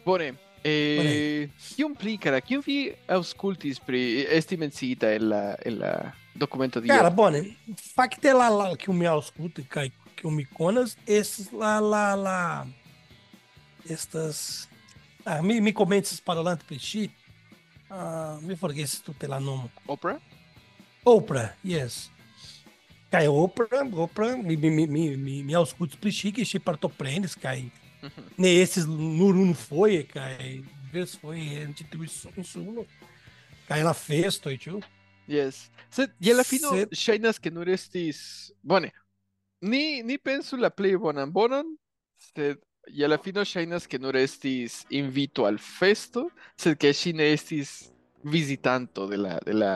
[0.06, 0.36] bone.
[0.64, 6.88] Eh, Chiun cara, vi auscultis pri esti menciita en la, en la documento di...
[6.88, 12.06] Cara, bone, facte la, la, chiun mi ausculti, cai kiu mi konas estas la, la,
[12.16, 12.40] la,
[13.90, 14.68] estas,
[15.26, 17.06] ah, mi, mi komencis parolante pri ŝi,
[17.90, 19.70] ah, mi forgesis tute la nomo.
[19.88, 20.20] Oprah?
[21.08, 22.08] Oprah, yes.
[23.12, 27.38] Kaj Oprah, Oprah, mi, mi, mi, mi, mi, mi aŭskultis pri ŝi, ke ŝi partoprenis
[27.40, 27.62] kaj
[27.98, 28.24] Mhm.
[28.38, 30.36] ne estis nur unufoje kaj
[30.92, 32.04] diversfoje en ĉi tiu
[32.38, 32.84] insulo.
[33.68, 34.82] Kaj la festoj, ĉu?
[35.28, 35.64] Yes.
[35.90, 38.92] Sed je la fino Sed- ŝajnas ke nur estis, bone,
[39.62, 41.76] ni, ni pensu la plej bonan bonon,
[42.18, 46.28] sed je la fino ŝajnas ke nur estis invito al festo,
[46.60, 47.92] sed ke ŝi ne estis
[48.28, 49.72] visitanto de la, de la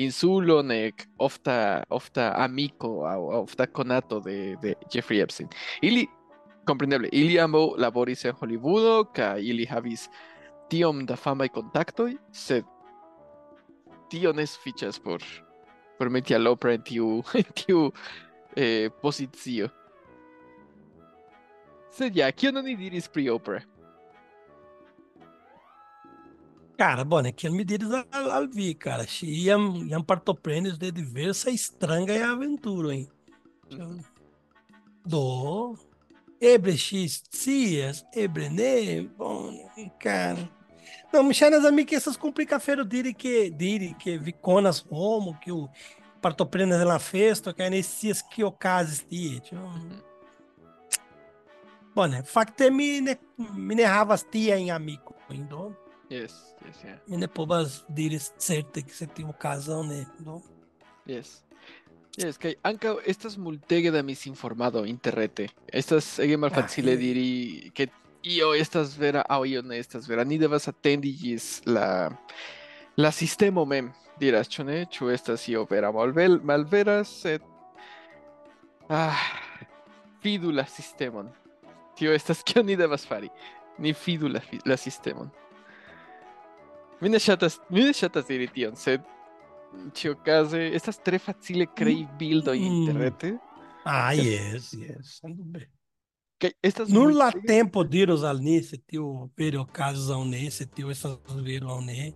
[0.00, 5.48] insulo, nek ofta, ofta amiko aŭ ofta konato de, de Jeffrey Epstein.
[5.82, 6.06] Ili,
[6.68, 10.08] kompreneble, ili ambaŭ laboris en Hollywoodo kaj ili havis
[10.70, 12.68] tiom da famaj kontaktoj, sed
[14.12, 15.24] tio ne sufiĉas por
[15.98, 17.92] por meti al en tiu en tiu
[18.56, 19.68] eh, pozicio.
[21.92, 23.64] Sed ja, kion oni diris pri Oprah?
[26.78, 31.54] Cara, bone, kiel mi diris al, al vi, cara, ŝi jam, jam partoprenis de diversaj
[31.60, 33.02] strangaj aventuroj.
[33.72, 34.00] Mhm.
[35.12, 35.22] Do,
[36.40, 38.74] eble ŝi scias, eble ne,
[39.18, 40.48] bone, cara.
[41.12, 45.34] Não, mi ŝajnas al mi ke estas komplikafero diri ke diri ke vi konas homo
[45.42, 45.66] kiu
[46.22, 49.40] partoprenas en la festo kaj ne scias kio okazis tie.
[49.48, 49.60] Ĉu?
[51.94, 55.72] Bone, fakte mi ne mi ne havas tiajn amikojn, do
[56.12, 56.32] Yes,
[56.66, 56.98] yes, yeah.
[57.08, 60.42] mi ne povas diri certe ke se tiu okazo ne, do.
[61.08, 61.40] Yes.
[62.20, 65.46] Yes, kaj ankaŭ estas multege da misinformado interrete.
[65.72, 67.86] Estas ege malfacile Ah, diri ke
[68.28, 70.24] io estas vera aŭ io ne estas vera.
[70.24, 72.10] Ni devas atendi ĝis la
[72.96, 77.42] la sistemo mem, diras, ĉu estas io vera malvel malvera, sed
[78.88, 79.16] ah,
[80.22, 81.30] fidu la sistemon.
[81.96, 83.28] Tio estas kion ni devas fari.
[83.78, 85.30] Ni fidu la, la sistemon.
[87.00, 89.02] Mi ne ŝatas, mi ne ŝatas diri tion, sed
[89.96, 92.64] ĉiuokaze estas tre facile krei bildoj Mm.
[92.72, 93.38] interrete.
[93.84, 94.72] Ah, Yes.
[94.74, 95.20] yes.
[96.38, 100.66] Kaj estas Nur la tempo diros al ni se tio vere okazos aŭ ne, se
[100.66, 102.12] tio estas vero aŭ ne.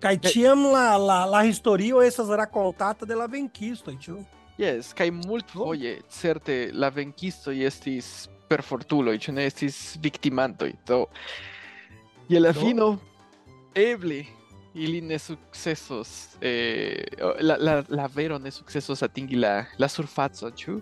[0.00, 4.16] Kaj Kaj- ĉiam la, la, la historio estas rakontata de la venkistoj, ĉu?
[4.60, 10.70] Yes, kaj multfoje certe la venkistoj estis perfortuloj, ĉu ne estis viktimantoj.
[10.88, 11.06] Do
[12.28, 12.96] je la fino
[13.74, 14.24] eble
[14.74, 17.04] ili ne sukcesos eh,
[17.40, 20.80] la, la, la vero ne sukcesos atingi la, la surfacon, ĉu?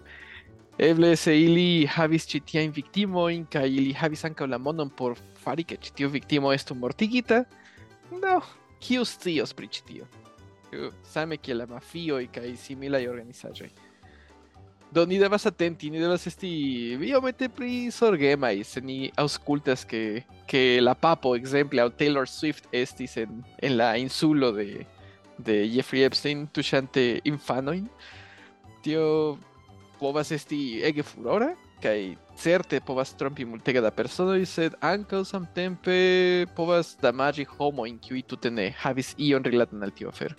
[0.78, 5.62] Eble se ili havis ĉi tiajn viktimojn kaj ili havis ankaŭ la monon por fari
[5.62, 7.44] ke ĉi tiu viktimo estu mortigita.
[8.10, 8.40] No,
[8.84, 10.06] kiu scios pri ĉi tio?
[10.68, 13.70] Kiu- Same kiel la mafioj kaj similaj organizaĵoj.
[14.94, 16.50] Do ni devas atenti, ni devas esti
[17.02, 23.16] iomete pri zorgemaj, se ni aŭskultas ke que la papo, exemple, aŭ Taylor Swift estis
[23.16, 24.84] en, en la insulo de,
[25.38, 27.88] de Jeffrey Epstein tuŝante infanojn.
[28.84, 29.38] Tio
[29.98, 31.98] povas esti ege furora kaj
[32.40, 35.94] certe povas trompi multege da personoj, sed ankaŭ samtempe
[36.56, 40.34] povas damaĝi homojn kiuj tute ne havis ion rilatan al tiu afero.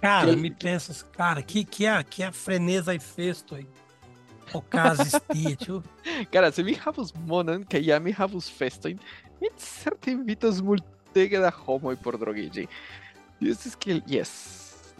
[0.00, 3.66] Cara, Que- me pensas, cara, que que é, que é freneza e festo aí.
[4.52, 5.82] O caso estia, tio.
[6.30, 8.98] Cara, se mi havus monon kaj ja mi havus festojn,
[9.40, 12.66] mi certe invitos multege da homoj por drogiĝi.
[13.40, 14.30] Estis kiel, yes,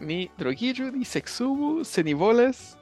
[0.00, 2.76] ni drogiĝu, ni seksumu, se ni volas,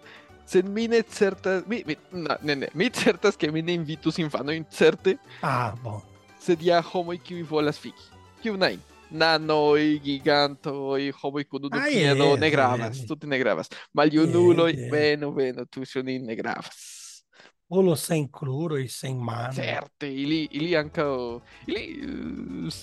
[0.53, 5.17] se mine certas, Mi, mi, na, nene, mi certas que mine invitus infano incerte.
[5.43, 6.01] Ah, bon.
[6.38, 8.11] Sed homo homoj kiuj volas fiki.
[8.43, 8.81] Kiu najn.
[9.11, 13.69] Nanoj, gigantoj, homoj ah, unu piedo, ne gravas, tute ne gravas.
[13.93, 17.23] Maljunuloj, venu, venu, tuŝu nin ne gravas.
[17.69, 17.97] Olo
[18.29, 19.53] cruro e sem mano.
[19.53, 21.41] Certe, ili, ili ankaŭ...
[21.67, 22.83] Ili uh,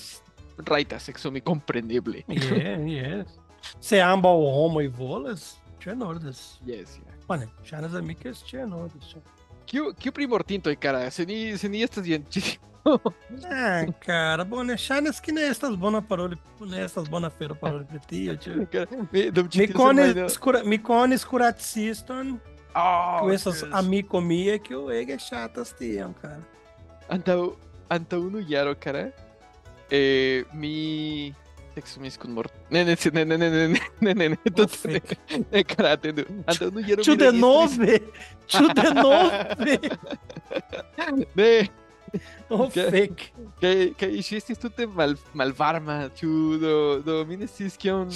[0.66, 2.24] rajtas eksumi kompreneble.
[2.28, 3.38] Yes, yes.
[3.82, 6.60] Se ambos homo e volas, ĉenordas.
[6.66, 7.19] Yes, yeah.
[7.30, 9.20] Vale, Shadow of the Makers tinha nome, só.
[9.68, 11.12] Que, que primor tinto aí, cara?
[11.12, 12.60] Seni, seni estas dientes.
[13.46, 18.00] Ah, cara, bone, shanes que ne estas bona paroli, ne estas bona fero paroli pri
[18.08, 19.60] tio, eh, ĉu.
[19.60, 22.40] Mi konis skura, mi konis kuraciston.
[22.74, 26.42] Oh, que estas amiko mie que eu ege chatas tiam, cara.
[27.10, 27.54] Antaŭ
[27.90, 29.12] antaŭ unu jaro, cara.
[29.92, 31.36] Eh, mi
[31.82, 35.02] Texumi すくんも、ねねねねねねねねねねとつね、
[35.52, 36.28] ねからてる。
[36.46, 37.04] あんたのやる。
[37.04, 38.02] ちゅでのべ。
[38.48, 39.80] ちゅでのべ。
[41.36, 41.72] ね。
[42.50, 43.34] No fake.
[43.60, 48.10] Que, que hiciste tú te mal, malvarma, chudo, domines Siskion.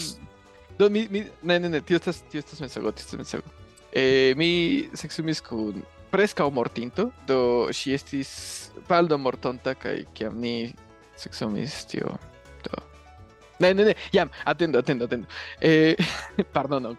[0.77, 3.43] Do, mi, mi, ne, ne, tío, estás, tío, estás mensago, tío, estás mensago.
[3.91, 10.73] Eh, mi sexumis kun presca o mortinto, do si estis paldo mortonta, kai kiam ni
[11.15, 12.17] sexumis, tío,
[12.63, 12.92] do.
[13.59, 15.27] No, no, no, ya, atendo, atendo, atendo.
[15.61, 15.95] Eh,
[16.51, 16.97] pardon,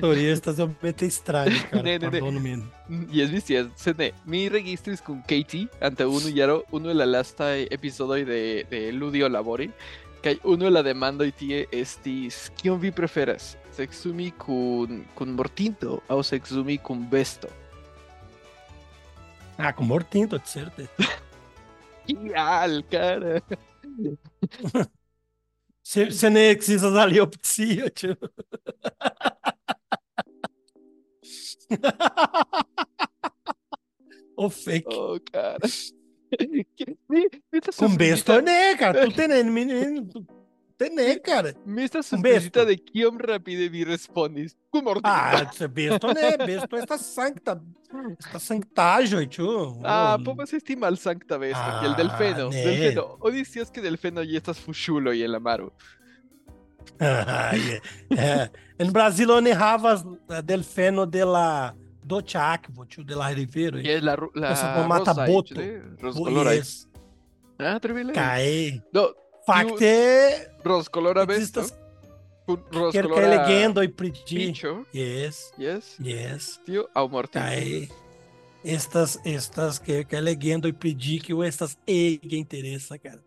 [0.00, 1.82] Sorry, esta somente estranha, cara.
[1.82, 2.62] Ne, ne, pardon, ne.
[3.10, 4.14] Yes, yes, yes.
[4.24, 9.28] Mi registris con Katie ante uno yaro, uno de la lasta episodio de, de Ludio
[9.28, 9.70] Labori,
[10.22, 13.58] que uno de la demanda y tie estis, ¿quién vi preferas?
[13.72, 17.48] ¿Sexumi con, con Mortinto o sexumi con Besto?
[19.58, 20.82] Ah, con Mortinto, cierto.
[22.06, 23.42] ¡Qué al, cara!
[25.82, 28.16] Se nem precisa da liopsia, tio.
[34.36, 34.86] o fake.
[34.94, 35.58] Oh, cara.
[36.76, 36.96] Que-
[37.76, 39.06] Com surprizita- né, cara?
[39.06, 40.08] Tu tem menino.
[40.82, 41.54] Tenekar.
[41.64, 44.56] Mesta sospesita de chiom rapide vi respondis.
[45.04, 47.60] Ah, besto ne, besto esta sancta,
[48.18, 49.48] esta sanctajo, e ĉu?
[49.84, 50.16] Ah, oh.
[50.16, 52.64] pues, povas esti malsankta besto, ah, kiel delfeno, ne.
[52.64, 53.04] delfeno.
[53.20, 55.70] Oni scias ke delfeno estas fuŝuloj eh, eh, en la maro.
[56.98, 57.52] Ah,
[58.78, 63.78] en Brazilo ne havas eh, delfeno de la do Chacvo, ĉu de la rivero.
[63.78, 65.54] Kiel la la mata boto.
[66.00, 66.58] Rozkoloraj.
[67.58, 68.12] Ah, tre bele.
[68.16, 68.80] Kaj.
[70.64, 71.64] Roscolor abesto.
[72.46, 74.46] Kelkaj legendoj e ĝi.
[74.92, 75.52] Yes.
[75.58, 75.96] Yes.
[75.98, 76.58] Yes.
[76.66, 77.38] Tio ao morte.
[77.38, 77.88] Tá Kaj
[78.64, 83.22] estas estas kelkaj é e pri que kiu estas que interessa, cara.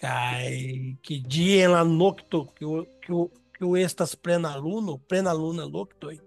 [0.00, 6.18] Kaj que dia en la que o que, kiu estas plena luno, plena luna noktoj.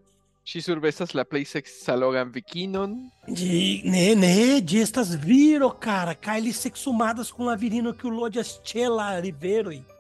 [0.45, 3.09] Ŝi survestas la plej seksalogan vikinon.
[3.27, 6.13] De, ne ne de estas viro, cara.
[6.15, 9.92] cai li sexumadas com la virino que o lodias ĉe la riveroj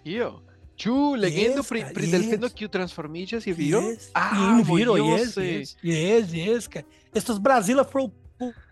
[0.00, 0.34] aqui, ó.
[0.76, 2.52] Chu, leyendo yes, pri, yes.
[2.54, 2.70] que o
[3.90, 4.10] Yes.
[4.14, 6.86] Ah, yes, vieron, yes, yes, yes, yes, cara.
[7.12, 8.08] Estos Brasília foi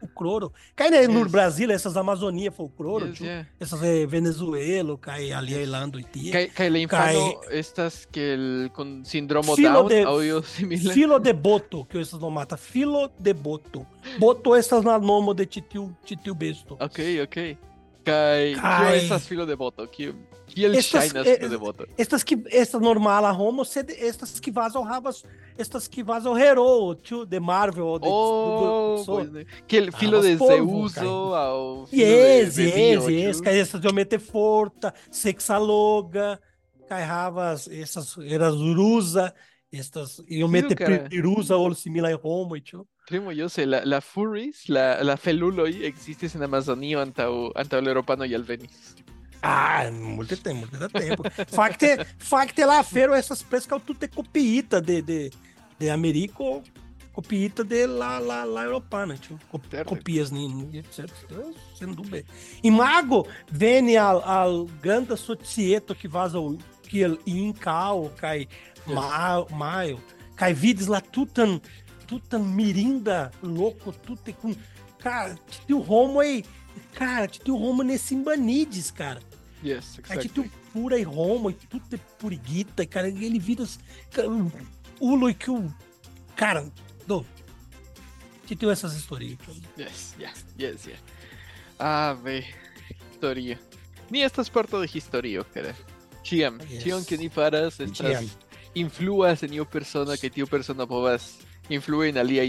[0.00, 0.53] o Croro.
[0.76, 1.09] Cai né, yes.
[1.09, 3.48] no Brasil, essas Amazonia foi o Croro, yes, yeah.
[3.59, 6.30] essas eh, é Venezuela, cai ali a Irlanda e tia.
[6.30, 7.59] Cai, cai lá inferno, cai...
[7.59, 10.94] estas que com síndrome filo Down, de, similar.
[10.94, 13.84] Filo de boto, que essas não mata, filo de boto.
[14.20, 16.76] Boto essas na nomo de titio, titio besto.
[16.78, 17.59] Ok, ok.
[18.05, 18.98] Cai, cai...
[18.98, 20.14] essas filo de boto, que
[20.47, 25.24] Kill estas, Chinas, eh, é, estas que estas normal a homo estas que vazam havas
[25.59, 29.24] estas que vazam hero to the Marvel de, oh, do, do, so.
[29.24, 29.44] né?
[29.66, 34.18] que el filo de Zeus ao ah, yes, yes, yes, yes, que essas de mete
[34.18, 36.40] forta, sexaloga,
[36.88, 39.34] kai havas essas eras rusa,
[39.72, 40.74] estas eu mete
[41.09, 42.86] pirusa ou similar em e tio.
[43.07, 47.90] Primo, yo sé, la, la furries, la, la feluloi existis en Amazonio antaŭ antaŭ e
[47.92, 48.97] eŭropanoj alvenis.
[49.49, 51.22] Ah, muito tempo, muito tempo.
[51.49, 51.86] Facte,
[52.18, 55.30] facte lá feiro essas presas que tutte copiita de, de,
[55.78, 56.62] de Americo,
[57.12, 59.38] copiita de la, la, la Europana, tio.
[59.49, 59.88] Co- Certo.
[59.88, 61.14] Copias, ni, certo?
[61.78, 62.24] Sem dúvida.
[62.62, 68.49] E Mago vem al, al grande societo que vaza o que Incao, cai
[68.86, 70.01] ma, Maio,
[70.34, 71.61] cai vides lá tutan,
[72.07, 74.55] tutan mirinda louco, tudo com.
[74.99, 75.36] Cara,
[75.70, 76.44] o Romo aí.
[76.94, 79.20] Cara, o Romo nesse Imbanides, cara.
[79.66, 80.28] Yes, exactly.
[80.72, 81.02] pura e
[81.50, 83.08] e tudo é puriguita, cara.
[83.08, 83.64] Ele vira.
[84.12, 84.50] cara, O
[85.00, 85.72] Ulo e que o.
[86.36, 86.70] Cara,
[87.06, 87.24] do.
[88.46, 89.38] Tinha essas historinhas.
[89.76, 90.98] Yes, yes, yes, yes.
[91.78, 92.44] Ah, ve.
[93.10, 93.58] Historia.
[94.10, 95.74] Ni estas parto de historio, cara.
[96.22, 96.82] Chiam, Yes.
[96.82, 98.24] chiam que ni faras estas Chiam.
[98.74, 101.38] influas en io persona que tio persona povas
[101.68, 102.44] influi en alia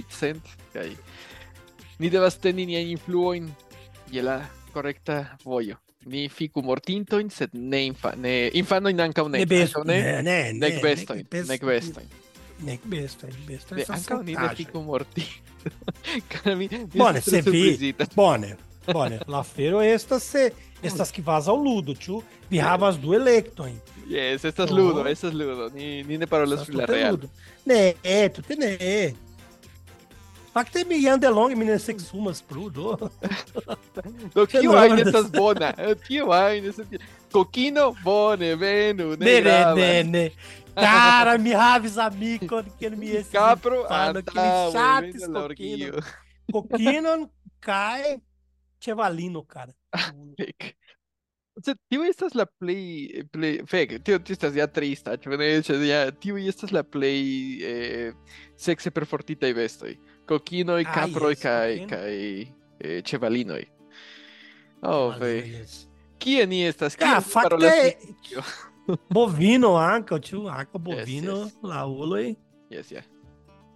[2.00, 2.66] ni devas teni
[4.12, 4.50] je la
[5.44, 5.80] vojo.
[6.08, 9.42] Ni ficu mortintoin, sed ne infa, ne infanoin ankaŭ ne.
[9.44, 12.08] Ne besto, ne, ne, ne, nek bestojn, best- nek bestojn.
[12.64, 13.78] Nek bestojn, bestojn.
[13.78, 15.44] Ne, estas Ankaŭ ni ne fiku mortinto.
[16.32, 17.94] Cara, mi, mi Bone, se vi-.
[18.16, 18.56] Bone,
[18.88, 19.20] bone.
[19.28, 20.52] La fero estas se
[20.82, 22.22] estas que vaza ao ludo, tio.
[22.50, 23.76] Vi havas du elektojn.
[24.08, 25.70] Yes, estas ludo, estas ludo.
[25.76, 27.20] Ni, ni ne parolas pri la real.
[27.66, 27.96] Ne,
[28.34, 29.27] tutte ne.
[30.58, 32.96] Fakte mi jam delonge mi ne seksumas plu, do.
[34.34, 35.70] Do no, ajn estas bona?
[36.08, 36.88] Kio ajn estas...
[37.32, 39.78] Kokino, bone, venu, ne Ne, ne, gravas.
[39.78, 40.32] ne, ne.
[40.78, 45.86] Cara, mi havis amico que mi estis Capro, infano, que li ŝatis venu la kokino.
[45.92, 46.04] orgio.
[46.54, 47.28] Kokinon
[47.60, 48.18] kaj
[48.82, 49.74] Chevalino, cara.
[51.90, 55.48] Tio estas la plej plej fek, tio tio estas ja trista, ĉu ne?
[55.66, 57.24] Ĉe ja tio estas la plej
[57.66, 58.12] eh,
[58.62, 59.96] sekse perfortitaj bestoj.
[59.96, 62.14] Kokinoj, Kaproj yes, kaj kaj
[62.80, 63.64] eh, ĉevalinoj.
[64.82, 65.32] Oh, ve.
[65.48, 65.88] Yes.
[66.20, 66.96] Kie ni estas?
[66.96, 67.96] Kie Ah, fakte
[68.28, 68.42] tio?
[69.10, 71.54] bovino ankaŭ, tio, ankaŭ Yes, bovino, yes.
[71.64, 72.36] lauloj.
[72.70, 73.04] Yes, yeah.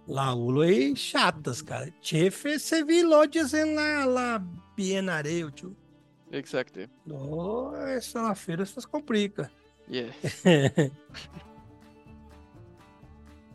[0.08, 1.86] Lauloj chatas, cara.
[2.02, 4.28] Ĉefe se vi loĝas en la la
[4.76, 5.72] bienareo, tio.
[6.32, 6.88] Exacte.
[7.06, 9.48] No, essa na feira essas complica.
[9.88, 10.14] Yes.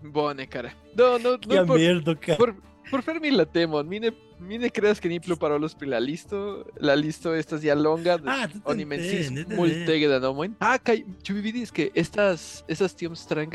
[0.03, 0.71] Bone, cara.
[0.95, 2.37] No, no, Que por, merda, cara.
[2.37, 2.55] por,
[2.89, 3.87] por fermi la temon.
[3.87, 6.65] Mi ne, mi ne creas que ni plu parolos pri la listo.
[6.79, 8.17] La listo estas ja longa.
[8.25, 10.55] Ah, Oni multege da nomojn.
[10.59, 13.13] Ah, kaj ĉu vi vidis ke estas estas tiom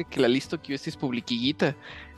[0.08, 1.72] ke la listo kiu estis publikigita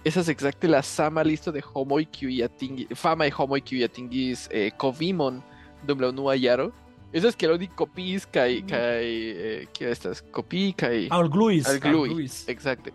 [0.04, 5.42] estas ekzakte la sama listo de homoj kiuj atingi famaj homoj kiuj atingis eh, Covimon
[5.86, 6.72] dum la unua jaro.
[7.12, 11.66] Esas que oni copiis kaj kaj eh, kio estas kopii kaj Al Gluis.
[11.66, 12.28] Alglui.
[12.48, 12.92] Exacte.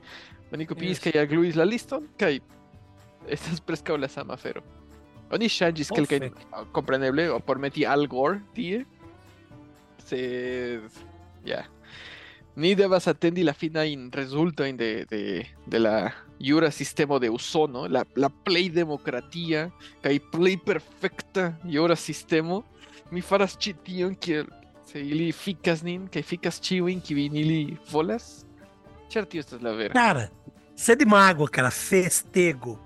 [0.53, 2.39] Oni copiis kaj agluis la liston kaj
[3.27, 4.63] estas preskaŭ la sama afero.
[5.31, 8.85] Oni ŝanĝis Oh, kelkajn ah, kompreneble o por meti Al Gore tie.
[10.05, 10.87] Sed
[11.45, 11.65] ja.
[12.59, 16.09] Ni devas atendi la finajn rezultojn de, de, de la
[16.39, 19.69] jura sistemo de Usono, la, la plej demokratia
[20.03, 22.63] kaj plej perfekta jura sistemo.
[23.11, 24.49] Mi faras ĉi tion kiel
[24.89, 27.61] se ili fikas nin kaj fikas ĉiujn kiujn ili
[27.91, 28.43] volas.
[29.09, 29.93] Ĉar tio estas la vera.
[29.93, 30.27] Cara,
[30.99, 31.71] de mágoa, cara.
[31.73, 32.77] Festego.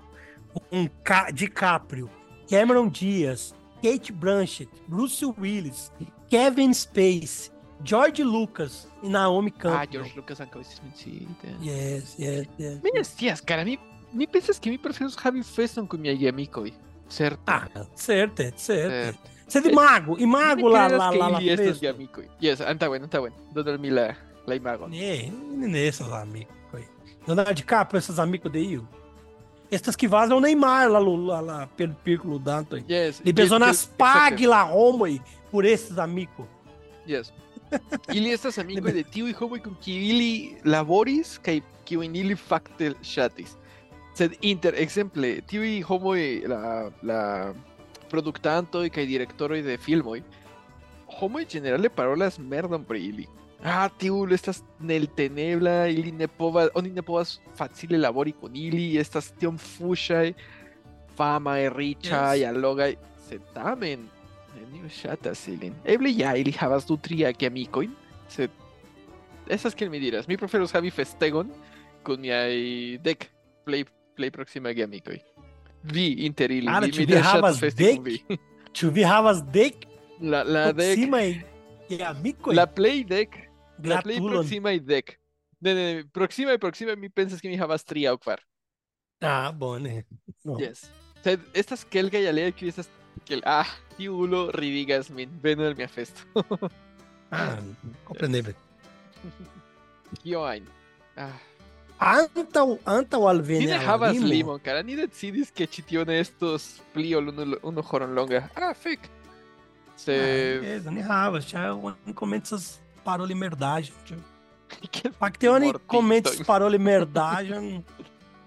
[0.70, 1.30] Um Ca...
[1.30, 2.10] DiCaprio.
[2.48, 3.54] Cameron Diaz.
[3.82, 4.70] Kate Blanchett.
[4.88, 5.90] Bruce Willis.
[6.28, 7.50] Kevin Space.
[7.82, 8.88] George Lucas.
[9.02, 9.78] E Naomi Campbell.
[9.78, 11.48] Ah, George Lucas estis menciita.
[11.60, 12.82] Yes, yes, yes.
[12.82, 13.78] Mi ne scias, cara, mi
[14.12, 16.72] mi pensas ke mi preferus havi feston kun miaj geamikoj.
[17.08, 17.42] Certe.
[17.46, 18.56] Ah, certo, certo.
[18.56, 19.18] Certe.
[19.46, 20.16] Você é de mago.
[20.18, 21.42] E mago lá, lá, lá, lá.
[21.42, 21.80] estas festa.
[21.80, 22.28] geamikoj.
[22.40, 23.32] Yes, antaŭen, antaŭen.
[23.52, 24.90] Donal mi la la imagon.
[24.92, 26.54] É, nesses amigos.
[26.70, 26.86] Foi.
[27.26, 28.88] Leonardo DiCaprio, esses amigos de Io.
[29.70, 32.40] Estas que vazam o Neymar lá, lá, lá pelo Piccolo.
[32.88, 33.20] Yes.
[33.20, 36.46] Ele pesou yes, nas yes, pag lá Roma e por esses amigos.
[37.08, 37.32] Yes.
[38.14, 43.56] Ili estas amikoj de tiuj homoj kun kiuj ili laboris kaj kiujn ili fakte ŝatis.
[44.14, 47.20] Sed inter ekzemple tiuj homoj la la
[48.12, 50.22] produktantoj kaj direktoroj de filmoj
[51.18, 53.26] homoj ĝenerale parolas merdon pri ili.
[53.62, 59.58] Ah, Tiul, estas Nel Tenebla, Ili Nepova, Oni Nepovas Facile Labori con Ili, estas Tion
[59.58, 60.34] Fushai,
[61.16, 62.42] Fama, y Richa, yes.
[62.42, 62.98] Yalogai,
[63.28, 64.08] Setamen,
[64.72, 67.94] New Shata, Silin, Eble ya, Ili Havas Dutria, que Amicoin,
[68.28, 68.50] se...
[69.48, 71.50] esas que me dirás, mi prefiero Javi Festegon
[72.02, 73.30] con mi deck,
[73.64, 75.22] play, play próxima que Amicoin.
[75.82, 78.24] Vi Interili, ah, mi Havas Deck,
[78.72, 79.86] Chuvi Havas Deck,
[80.20, 81.53] la, la deck
[82.52, 83.36] la plej dek
[83.82, 84.32] La plej gratulon.
[84.32, 85.18] proksimaj dek.
[85.60, 88.40] Ne, ne, ne, proxime, proxime mi pensas que mi havas tri aŭ kvar.
[89.20, 90.04] Ah, bone.
[90.44, 90.58] No.
[90.60, 90.84] Yes.
[91.24, 92.90] Sed estas kelkaj aliaj kiuj estas
[93.24, 95.32] kel ah, tiu ulo ridigas min.
[95.42, 96.44] Venu al mia festo.
[97.30, 97.58] Ah,
[98.08, 98.54] compreendível.
[100.22, 100.68] Kio ajn.
[101.16, 101.34] Ah.
[102.04, 104.82] Antaŭ antaŭ Ni alveni ne al havas limo, limon, cara.
[104.82, 108.44] Ni decidis ke ĉi tio ne estos pli ol unu, unu horon longa.
[108.54, 109.08] Ah, fek.
[110.04, 110.82] Se...
[110.86, 113.94] Ah, nem havas, já oni komencas paroli merdagem.
[114.90, 115.86] Que Fakte oni mortinto.
[115.86, 117.84] komencis paroli merdagem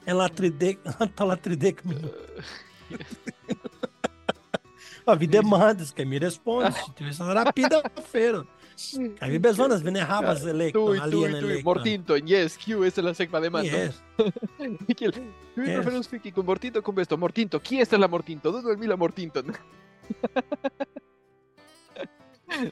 [0.06, 2.12] en la tridek antaŭ la tridek minuto.
[5.08, 7.80] Ah, vi demandas, kaj mi respondas, tio estas rapida
[9.40, 11.64] bezonas, vi ne havas elekton, Tuj, tuj, alian tuj, elekton.
[11.64, 13.72] mortinto, yes, kiu estas la sekva demando?
[13.72, 14.02] Yes.
[14.98, 15.14] Kiel,
[15.56, 15.80] mi Yes.
[15.80, 17.18] preferus fiki kun mortinto kun besto.
[17.18, 18.52] Mortinto, kie estas la mortinto?
[18.52, 19.56] Donu al mi la mortinton.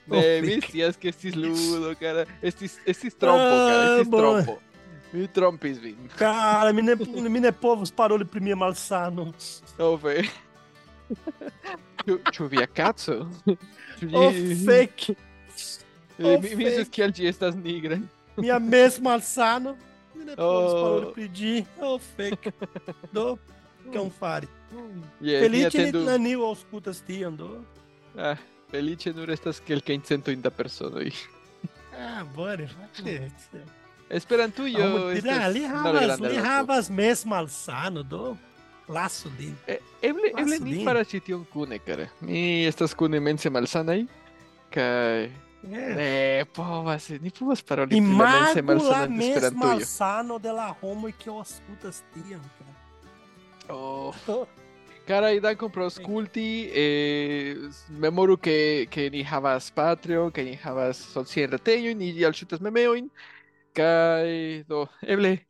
[0.10, 0.66] Oh, mi fik.
[0.70, 2.26] scias ke estis ludo, cara.
[2.42, 4.00] Estis, estis trompo, cara.
[4.00, 4.20] Ah, bom.
[4.22, 4.60] trompo.
[5.14, 6.10] Mi trompis vin.
[6.18, 6.96] Cara, mi ne,
[7.30, 9.32] mi ne povus paroli pri mia malsano.
[9.80, 10.00] Oh.
[12.06, 13.16] Ĉu- Ĉu via kaco?
[14.00, 15.16] Ĉu Oh, ĝi- fake.
[16.18, 16.90] Eh, oh, Mi fek.
[16.92, 17.98] kiel ĝi estas nigra.
[18.38, 19.76] Minha mes malsano.
[20.16, 20.82] Mi ne povus Oh.
[20.82, 21.66] paroli pri ĝi.
[21.82, 22.52] Oh, fake.
[23.14, 23.38] Do.
[23.94, 24.12] Yes,
[25.22, 26.00] mi Felice atendu.
[26.00, 27.64] ni neniu aŭskultas tion, do.
[28.18, 28.36] Ah,
[28.76, 31.12] felice nur estas kelkajn centojn da personoj.
[31.96, 33.16] Ah, bone, fakte.
[34.10, 38.36] Esperantujo estas li havas, li havas mes malsano, do.
[38.88, 39.56] Lasu lin.
[39.66, 40.84] Eh, Eble, eble Lasu ni lin.
[40.86, 42.06] faras ĉi tion kune, kara.
[42.22, 44.04] Mi estas kune mense malsanaj
[44.76, 45.26] kaj
[45.66, 45.96] É.
[45.98, 49.66] ne povas, ni povas paroli pri la mense Imagu la malsana de mes Esperantujo.
[49.72, 52.74] malsano de la homoj kiu aŭskultas tion, cara.
[53.74, 54.14] Oh,
[55.06, 60.98] Cara y Dan compró Sculti, eh, memoru que, que ni havas Patreon, que ni havas
[60.98, 63.12] Solcierreteoin, ni al chutas memeoin,
[63.72, 65.46] kai do eble,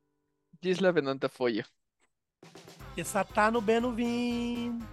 [0.62, 1.64] gis la venanta foia.
[2.97, 4.84] E satano beno vin.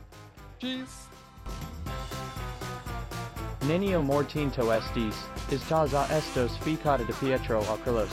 [0.60, 1.08] Gis.
[3.66, 5.16] Nenio mortinto estis,
[5.50, 8.10] is taza estos ficata de Pietro Oculos.